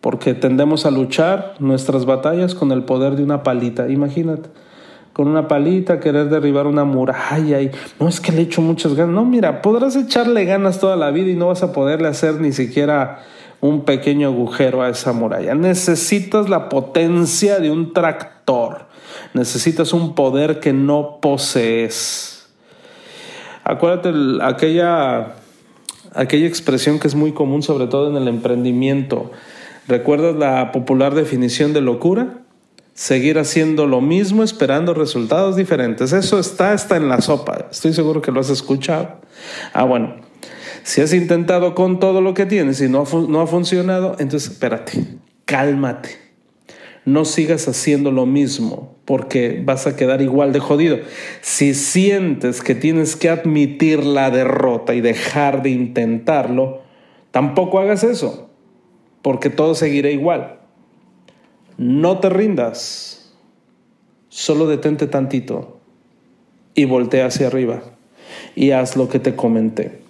Porque 0.00 0.34
tendemos 0.34 0.86
a 0.86 0.90
luchar 0.90 1.54
nuestras 1.60 2.04
batallas 2.04 2.56
con 2.56 2.72
el 2.72 2.82
poder 2.82 3.14
de 3.14 3.22
una 3.22 3.44
palita. 3.44 3.88
Imagínate 3.88 4.50
con 5.12 5.28
una 5.28 5.48
palita, 5.48 6.00
querer 6.00 6.28
derribar 6.28 6.66
una 6.66 6.84
muralla 6.84 7.60
y 7.60 7.70
no 7.98 8.08
es 8.08 8.20
que 8.20 8.32
le 8.32 8.42
echo 8.42 8.62
muchas 8.62 8.94
ganas. 8.94 9.14
No, 9.14 9.24
mira, 9.24 9.62
podrás 9.62 9.96
echarle 9.96 10.44
ganas 10.44 10.78
toda 10.78 10.96
la 10.96 11.10
vida 11.10 11.30
y 11.30 11.36
no 11.36 11.48
vas 11.48 11.62
a 11.62 11.72
poderle 11.72 12.08
hacer 12.08 12.40
ni 12.40 12.52
siquiera 12.52 13.20
un 13.60 13.84
pequeño 13.84 14.28
agujero 14.28 14.82
a 14.82 14.88
esa 14.88 15.12
muralla. 15.12 15.54
Necesitas 15.54 16.48
la 16.48 16.68
potencia 16.68 17.58
de 17.58 17.70
un 17.70 17.92
tractor. 17.92 18.86
Necesitas 19.34 19.92
un 19.92 20.14
poder 20.14 20.60
que 20.60 20.72
no 20.72 21.18
posees. 21.20 22.48
Acuérdate 23.64 24.12
aquella, 24.42 25.34
aquella 26.14 26.46
expresión 26.46 26.98
que 26.98 27.08
es 27.08 27.14
muy 27.14 27.32
común, 27.32 27.62
sobre 27.62 27.86
todo 27.86 28.10
en 28.10 28.16
el 28.16 28.28
emprendimiento. 28.28 29.30
¿Recuerdas 29.86 30.36
la 30.36 30.72
popular 30.72 31.14
definición 31.14 31.72
de 31.72 31.80
locura? 31.80 32.39
Seguir 33.00 33.38
haciendo 33.38 33.86
lo 33.86 34.02
mismo 34.02 34.42
esperando 34.42 34.92
resultados 34.92 35.56
diferentes. 35.56 36.12
Eso 36.12 36.38
está, 36.38 36.74
está 36.74 36.98
en 36.98 37.08
la 37.08 37.22
sopa. 37.22 37.68
Estoy 37.70 37.94
seguro 37.94 38.20
que 38.20 38.30
lo 38.30 38.40
has 38.40 38.50
escuchado. 38.50 39.22
Ah, 39.72 39.84
bueno. 39.84 40.16
Si 40.82 41.00
has 41.00 41.14
intentado 41.14 41.74
con 41.74 41.98
todo 41.98 42.20
lo 42.20 42.34
que 42.34 42.44
tienes 42.44 42.78
y 42.82 42.90
no 42.90 43.04
ha, 43.04 43.20
no 43.26 43.40
ha 43.40 43.46
funcionado, 43.46 44.16
entonces 44.18 44.52
espérate, 44.52 45.02
cálmate. 45.46 46.10
No 47.06 47.24
sigas 47.24 47.68
haciendo 47.68 48.10
lo 48.10 48.26
mismo 48.26 48.98
porque 49.06 49.62
vas 49.64 49.86
a 49.86 49.96
quedar 49.96 50.20
igual 50.20 50.52
de 50.52 50.60
jodido. 50.60 50.98
Si 51.40 51.72
sientes 51.72 52.60
que 52.60 52.74
tienes 52.74 53.16
que 53.16 53.30
admitir 53.30 54.04
la 54.04 54.30
derrota 54.30 54.92
y 54.92 55.00
dejar 55.00 55.62
de 55.62 55.70
intentarlo, 55.70 56.82
tampoco 57.30 57.78
hagas 57.78 58.04
eso 58.04 58.50
porque 59.22 59.48
todo 59.48 59.74
seguirá 59.74 60.10
igual. 60.10 60.59
No 61.82 62.18
te 62.18 62.28
rindas, 62.28 63.32
solo 64.28 64.66
detente 64.66 65.06
tantito 65.06 65.80
y 66.74 66.84
voltea 66.84 67.24
hacia 67.24 67.46
arriba 67.46 67.80
y 68.54 68.72
haz 68.72 68.98
lo 68.98 69.08
que 69.08 69.18
te 69.18 69.34
comenté. 69.34 70.02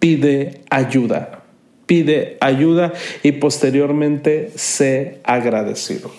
Pide 0.00 0.62
ayuda, 0.68 1.44
pide 1.86 2.38
ayuda 2.40 2.92
y 3.22 3.30
posteriormente 3.30 4.50
sé 4.56 5.20
agradecido. 5.22 6.10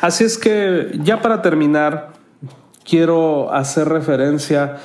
Así 0.00 0.24
es 0.24 0.36
que 0.36 0.88
ya 1.04 1.22
para 1.22 1.40
terminar, 1.40 2.14
quiero 2.82 3.52
hacer 3.52 3.88
referencia 3.88 4.78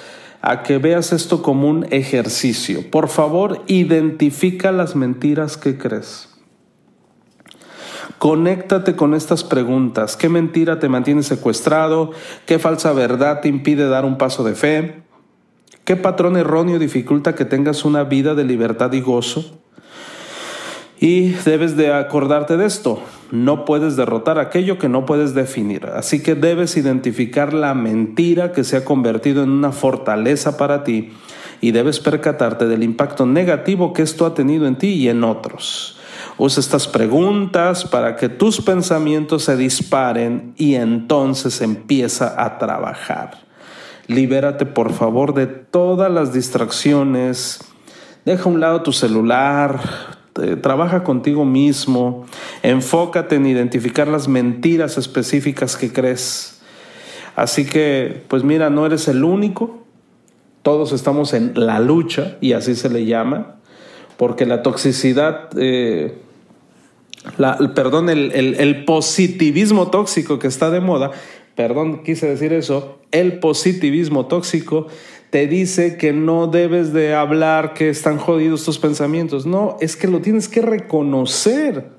a 0.43 0.61
que 0.61 0.77
veas 0.77 1.11
esto 1.11 1.41
como 1.41 1.69
un 1.69 1.87
ejercicio. 1.89 2.87
Por 2.91 3.09
favor, 3.09 3.63
identifica 3.65 4.71
las 4.71 4.95
mentiras 4.95 5.57
que 5.57 5.75
crees. 5.75 6.34
Conéctate 8.19 8.95
con 8.95 9.13
estas 9.13 9.43
preguntas. 9.43 10.17
¿Qué 10.17 10.29
mentira 10.29 10.79
te 10.79 10.89
mantiene 10.89 11.23
secuestrado? 11.23 12.11
¿Qué 12.45 12.59
falsa 12.59 12.93
verdad 12.93 13.41
te 13.41 13.47
impide 13.47 13.87
dar 13.87 14.05
un 14.05 14.17
paso 14.17 14.43
de 14.43 14.55
fe? 14.55 15.03
¿Qué 15.83 15.95
patrón 15.95 16.37
erróneo 16.37 16.79
dificulta 16.79 17.35
que 17.35 17.45
tengas 17.45 17.85
una 17.85 18.03
vida 18.03 18.33
de 18.33 18.43
libertad 18.43 18.91
y 18.93 19.01
gozo? 19.01 19.59
Y 20.99 21.29
debes 21.45 21.75
de 21.75 21.93
acordarte 21.93 22.57
de 22.57 22.65
esto. 22.65 23.01
No 23.31 23.65
puedes 23.65 23.95
derrotar 23.95 24.39
aquello 24.39 24.77
que 24.79 24.89
no 24.89 25.05
puedes 25.05 25.33
definir. 25.33 25.85
Así 25.87 26.23
que 26.23 26.35
debes 26.35 26.77
identificar 26.77 27.53
la 27.53 27.73
mentira 27.73 28.51
que 28.51 28.63
se 28.63 28.77
ha 28.77 28.85
convertido 28.85 29.43
en 29.43 29.49
una 29.49 29.71
fortaleza 29.71 30.57
para 30.57 30.83
ti 30.83 31.11
y 31.61 31.71
debes 31.71 31.99
percatarte 31.99 32.65
del 32.67 32.83
impacto 32.83 33.25
negativo 33.25 33.93
que 33.93 34.01
esto 34.01 34.25
ha 34.25 34.33
tenido 34.33 34.67
en 34.67 34.77
ti 34.77 34.93
y 34.93 35.09
en 35.09 35.23
otros. 35.23 35.94
Usa 36.37 36.59
estas 36.59 36.87
preguntas 36.87 37.85
para 37.85 38.15
que 38.15 38.27
tus 38.27 38.61
pensamientos 38.61 39.43
se 39.43 39.55
disparen 39.55 40.53
y 40.57 40.75
entonces 40.75 41.61
empieza 41.61 42.43
a 42.43 42.57
trabajar. 42.57 43.37
Libérate 44.07 44.65
por 44.65 44.91
favor 44.91 45.33
de 45.33 45.47
todas 45.47 46.11
las 46.11 46.33
distracciones. 46.33 47.59
Deja 48.25 48.43
a 48.43 48.47
un 48.47 48.59
lado 48.59 48.83
tu 48.83 48.91
celular, 48.91 49.79
trabaja 50.61 51.03
contigo 51.03 51.45
mismo, 51.45 52.25
enfócate 52.61 53.35
en 53.35 53.45
identificar 53.45 54.07
las 54.07 54.27
mentiras 54.27 54.97
específicas 54.97 55.77
que 55.77 55.93
crees. 55.93 56.61
Así 57.35 57.65
que, 57.65 58.23
pues 58.27 58.43
mira, 58.43 58.69
no 58.69 58.85
eres 58.85 59.07
el 59.07 59.23
único, 59.23 59.83
todos 60.61 60.91
estamos 60.91 61.33
en 61.33 61.53
la 61.55 61.79
lucha, 61.79 62.37
y 62.41 62.53
así 62.53 62.75
se 62.75 62.89
le 62.89 63.05
llama, 63.05 63.55
porque 64.17 64.45
la 64.45 64.63
toxicidad, 64.63 65.49
eh, 65.57 66.21
perdón, 67.75 68.09
el, 68.09 68.31
el 68.33 68.85
positivismo 68.85 69.89
tóxico 69.89 70.39
que 70.39 70.47
está 70.47 70.69
de 70.69 70.79
moda, 70.79 71.11
perdón, 71.55 72.03
quise 72.03 72.27
decir 72.27 72.53
eso, 72.53 72.99
el 73.11 73.39
positivismo 73.39 74.25
tóxico 74.27 74.87
te 75.29 75.47
dice 75.47 75.97
que 75.97 76.13
no 76.13 76.47
debes 76.47 76.93
de 76.93 77.13
hablar 77.13 77.73
que 77.73 77.89
están 77.89 78.17
jodidos 78.17 78.63
tus 78.63 78.79
pensamientos. 78.79 79.45
No, 79.45 79.75
es 79.81 79.97
que 79.97 80.07
lo 80.07 80.21
tienes 80.21 80.47
que 80.47 80.61
reconocer. 80.61 81.89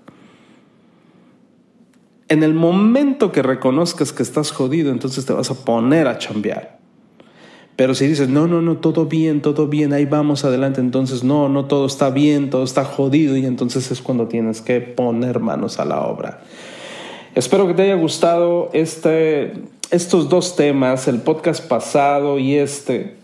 En 2.28 2.42
el 2.42 2.54
momento 2.54 3.32
que 3.32 3.42
reconozcas 3.42 4.12
que 4.12 4.22
estás 4.22 4.50
jodido, 4.52 4.90
entonces 4.90 5.26
te 5.26 5.34
vas 5.34 5.50
a 5.50 5.54
poner 5.54 6.08
a 6.08 6.16
chambear. 6.16 6.78
Pero 7.76 7.94
si 7.94 8.06
dices, 8.06 8.30
no, 8.30 8.46
no, 8.46 8.62
no, 8.62 8.78
todo 8.78 9.04
bien, 9.04 9.42
todo 9.42 9.68
bien, 9.68 9.92
ahí 9.92 10.06
vamos 10.06 10.44
adelante, 10.46 10.80
entonces 10.80 11.22
no, 11.22 11.50
no, 11.50 11.66
todo 11.66 11.86
está 11.86 12.08
bien, 12.08 12.48
todo 12.48 12.64
está 12.64 12.84
jodido 12.84 13.36
y 13.36 13.44
entonces 13.44 13.90
es 13.90 14.00
cuando 14.00 14.28
tienes 14.28 14.62
que 14.62 14.80
poner 14.80 15.40
manos 15.40 15.78
a 15.78 15.84
la 15.84 16.00
obra. 16.00 16.40
Espero 17.34 17.66
que 17.66 17.74
te 17.74 17.82
haya 17.82 17.96
gustado 17.96 18.70
este, 18.72 19.52
estos 19.90 20.30
dos 20.30 20.56
temas, 20.56 21.06
el 21.06 21.20
podcast 21.20 21.62
pasado 21.68 22.38
y 22.38 22.54
este 22.54 23.16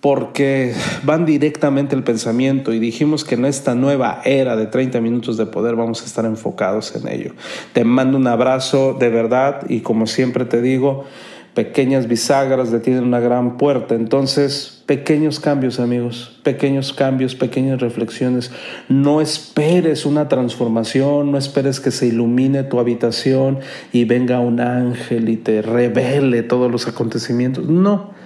porque 0.00 0.72
van 1.02 1.26
directamente 1.26 1.94
al 1.94 2.04
pensamiento 2.04 2.72
y 2.72 2.78
dijimos 2.78 3.24
que 3.24 3.34
en 3.34 3.44
esta 3.44 3.74
nueva 3.74 4.22
era 4.24 4.56
de 4.56 4.66
30 4.66 5.00
minutos 5.00 5.36
de 5.36 5.46
poder 5.46 5.76
vamos 5.76 6.02
a 6.02 6.06
estar 6.06 6.24
enfocados 6.24 6.94
en 6.96 7.08
ello. 7.08 7.32
Te 7.74 7.84
mando 7.84 8.16
un 8.16 8.26
abrazo 8.26 8.96
de 8.98 9.10
verdad 9.10 9.66
y 9.68 9.80
como 9.80 10.06
siempre 10.06 10.46
te 10.46 10.62
digo, 10.62 11.04
pequeñas 11.54 12.08
bisagras 12.08 12.70
detienen 12.70 13.04
una 13.04 13.20
gran 13.20 13.56
puerta. 13.56 13.94
Entonces, 13.94 14.82
pequeños 14.86 15.40
cambios 15.40 15.80
amigos, 15.80 16.40
pequeños 16.42 16.92
cambios, 16.92 17.34
pequeñas 17.34 17.80
reflexiones. 17.80 18.50
No 18.88 19.20
esperes 19.20 20.06
una 20.06 20.28
transformación, 20.28 21.32
no 21.32 21.38
esperes 21.38 21.80
que 21.80 21.90
se 21.90 22.06
ilumine 22.06 22.62
tu 22.64 22.78
habitación 22.78 23.58
y 23.92 24.04
venga 24.04 24.40
un 24.40 24.60
ángel 24.60 25.28
y 25.28 25.36
te 25.36 25.62
revele 25.62 26.42
todos 26.42 26.70
los 26.70 26.86
acontecimientos. 26.86 27.68
No 27.68 28.18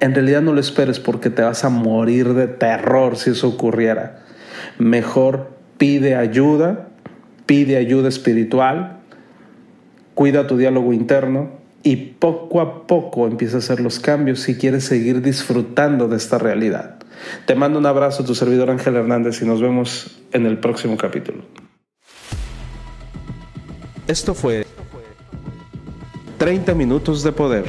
en 0.00 0.14
realidad 0.14 0.42
no 0.42 0.52
lo 0.52 0.60
esperes 0.60 1.00
porque 1.00 1.30
te 1.30 1.42
vas 1.42 1.64
a 1.64 1.70
morir 1.70 2.34
de 2.34 2.48
terror 2.48 3.16
si 3.16 3.30
eso 3.30 3.48
ocurriera. 3.48 4.24
Mejor 4.78 5.52
pide 5.78 6.16
ayuda, 6.16 6.88
pide 7.46 7.76
ayuda 7.76 8.08
espiritual, 8.08 9.00
cuida 10.14 10.46
tu 10.46 10.56
diálogo 10.56 10.92
interno 10.92 11.55
y 11.86 11.94
poco 11.94 12.60
a 12.60 12.84
poco 12.88 13.28
empieza 13.28 13.56
a 13.56 13.58
hacer 13.60 13.78
los 13.78 14.00
cambios 14.00 14.40
si 14.40 14.58
quieres 14.58 14.84
seguir 14.84 15.22
disfrutando 15.22 16.08
de 16.08 16.16
esta 16.16 16.36
realidad. 16.36 16.96
Te 17.46 17.54
mando 17.54 17.78
un 17.78 17.86
abrazo, 17.86 18.24
tu 18.24 18.34
servidor 18.34 18.70
Ángel 18.70 18.96
Hernández, 18.96 19.40
y 19.40 19.44
nos 19.44 19.62
vemos 19.62 20.18
en 20.32 20.46
el 20.46 20.58
próximo 20.58 20.96
capítulo. 20.96 21.44
Esto 24.08 24.34
fue 24.34 24.66
30 26.38 26.74
minutos 26.74 27.22
de 27.22 27.30
poder. 27.30 27.66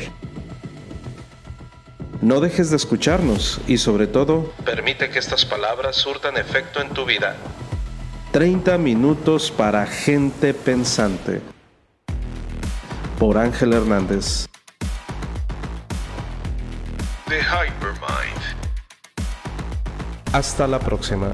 No 2.23 2.39
dejes 2.39 2.71
de 2.71 2.77
escucharnos 2.77 3.61
y 3.67 3.77
sobre 3.77 4.07
todo, 4.07 4.51
permite 4.65 5.11
que 5.11 5.19
estas 5.19 5.45
palabras 5.45 5.95
surtan 5.95 6.37
efecto 6.37 6.81
en 6.81 6.89
tu 6.89 7.05
vida. 7.05 7.35
30 8.31 8.79
minutos 8.79 9.51
para 9.51 9.85
gente 9.85 10.55
pensante. 10.55 11.56
Por 13.17 13.37
Ángel 13.39 13.73
Hernández. 13.73 14.45
The 17.27 17.41
Hypermind. 17.41 18.41
Hasta 20.33 20.67
la 20.67 20.77
próxima. 20.77 21.33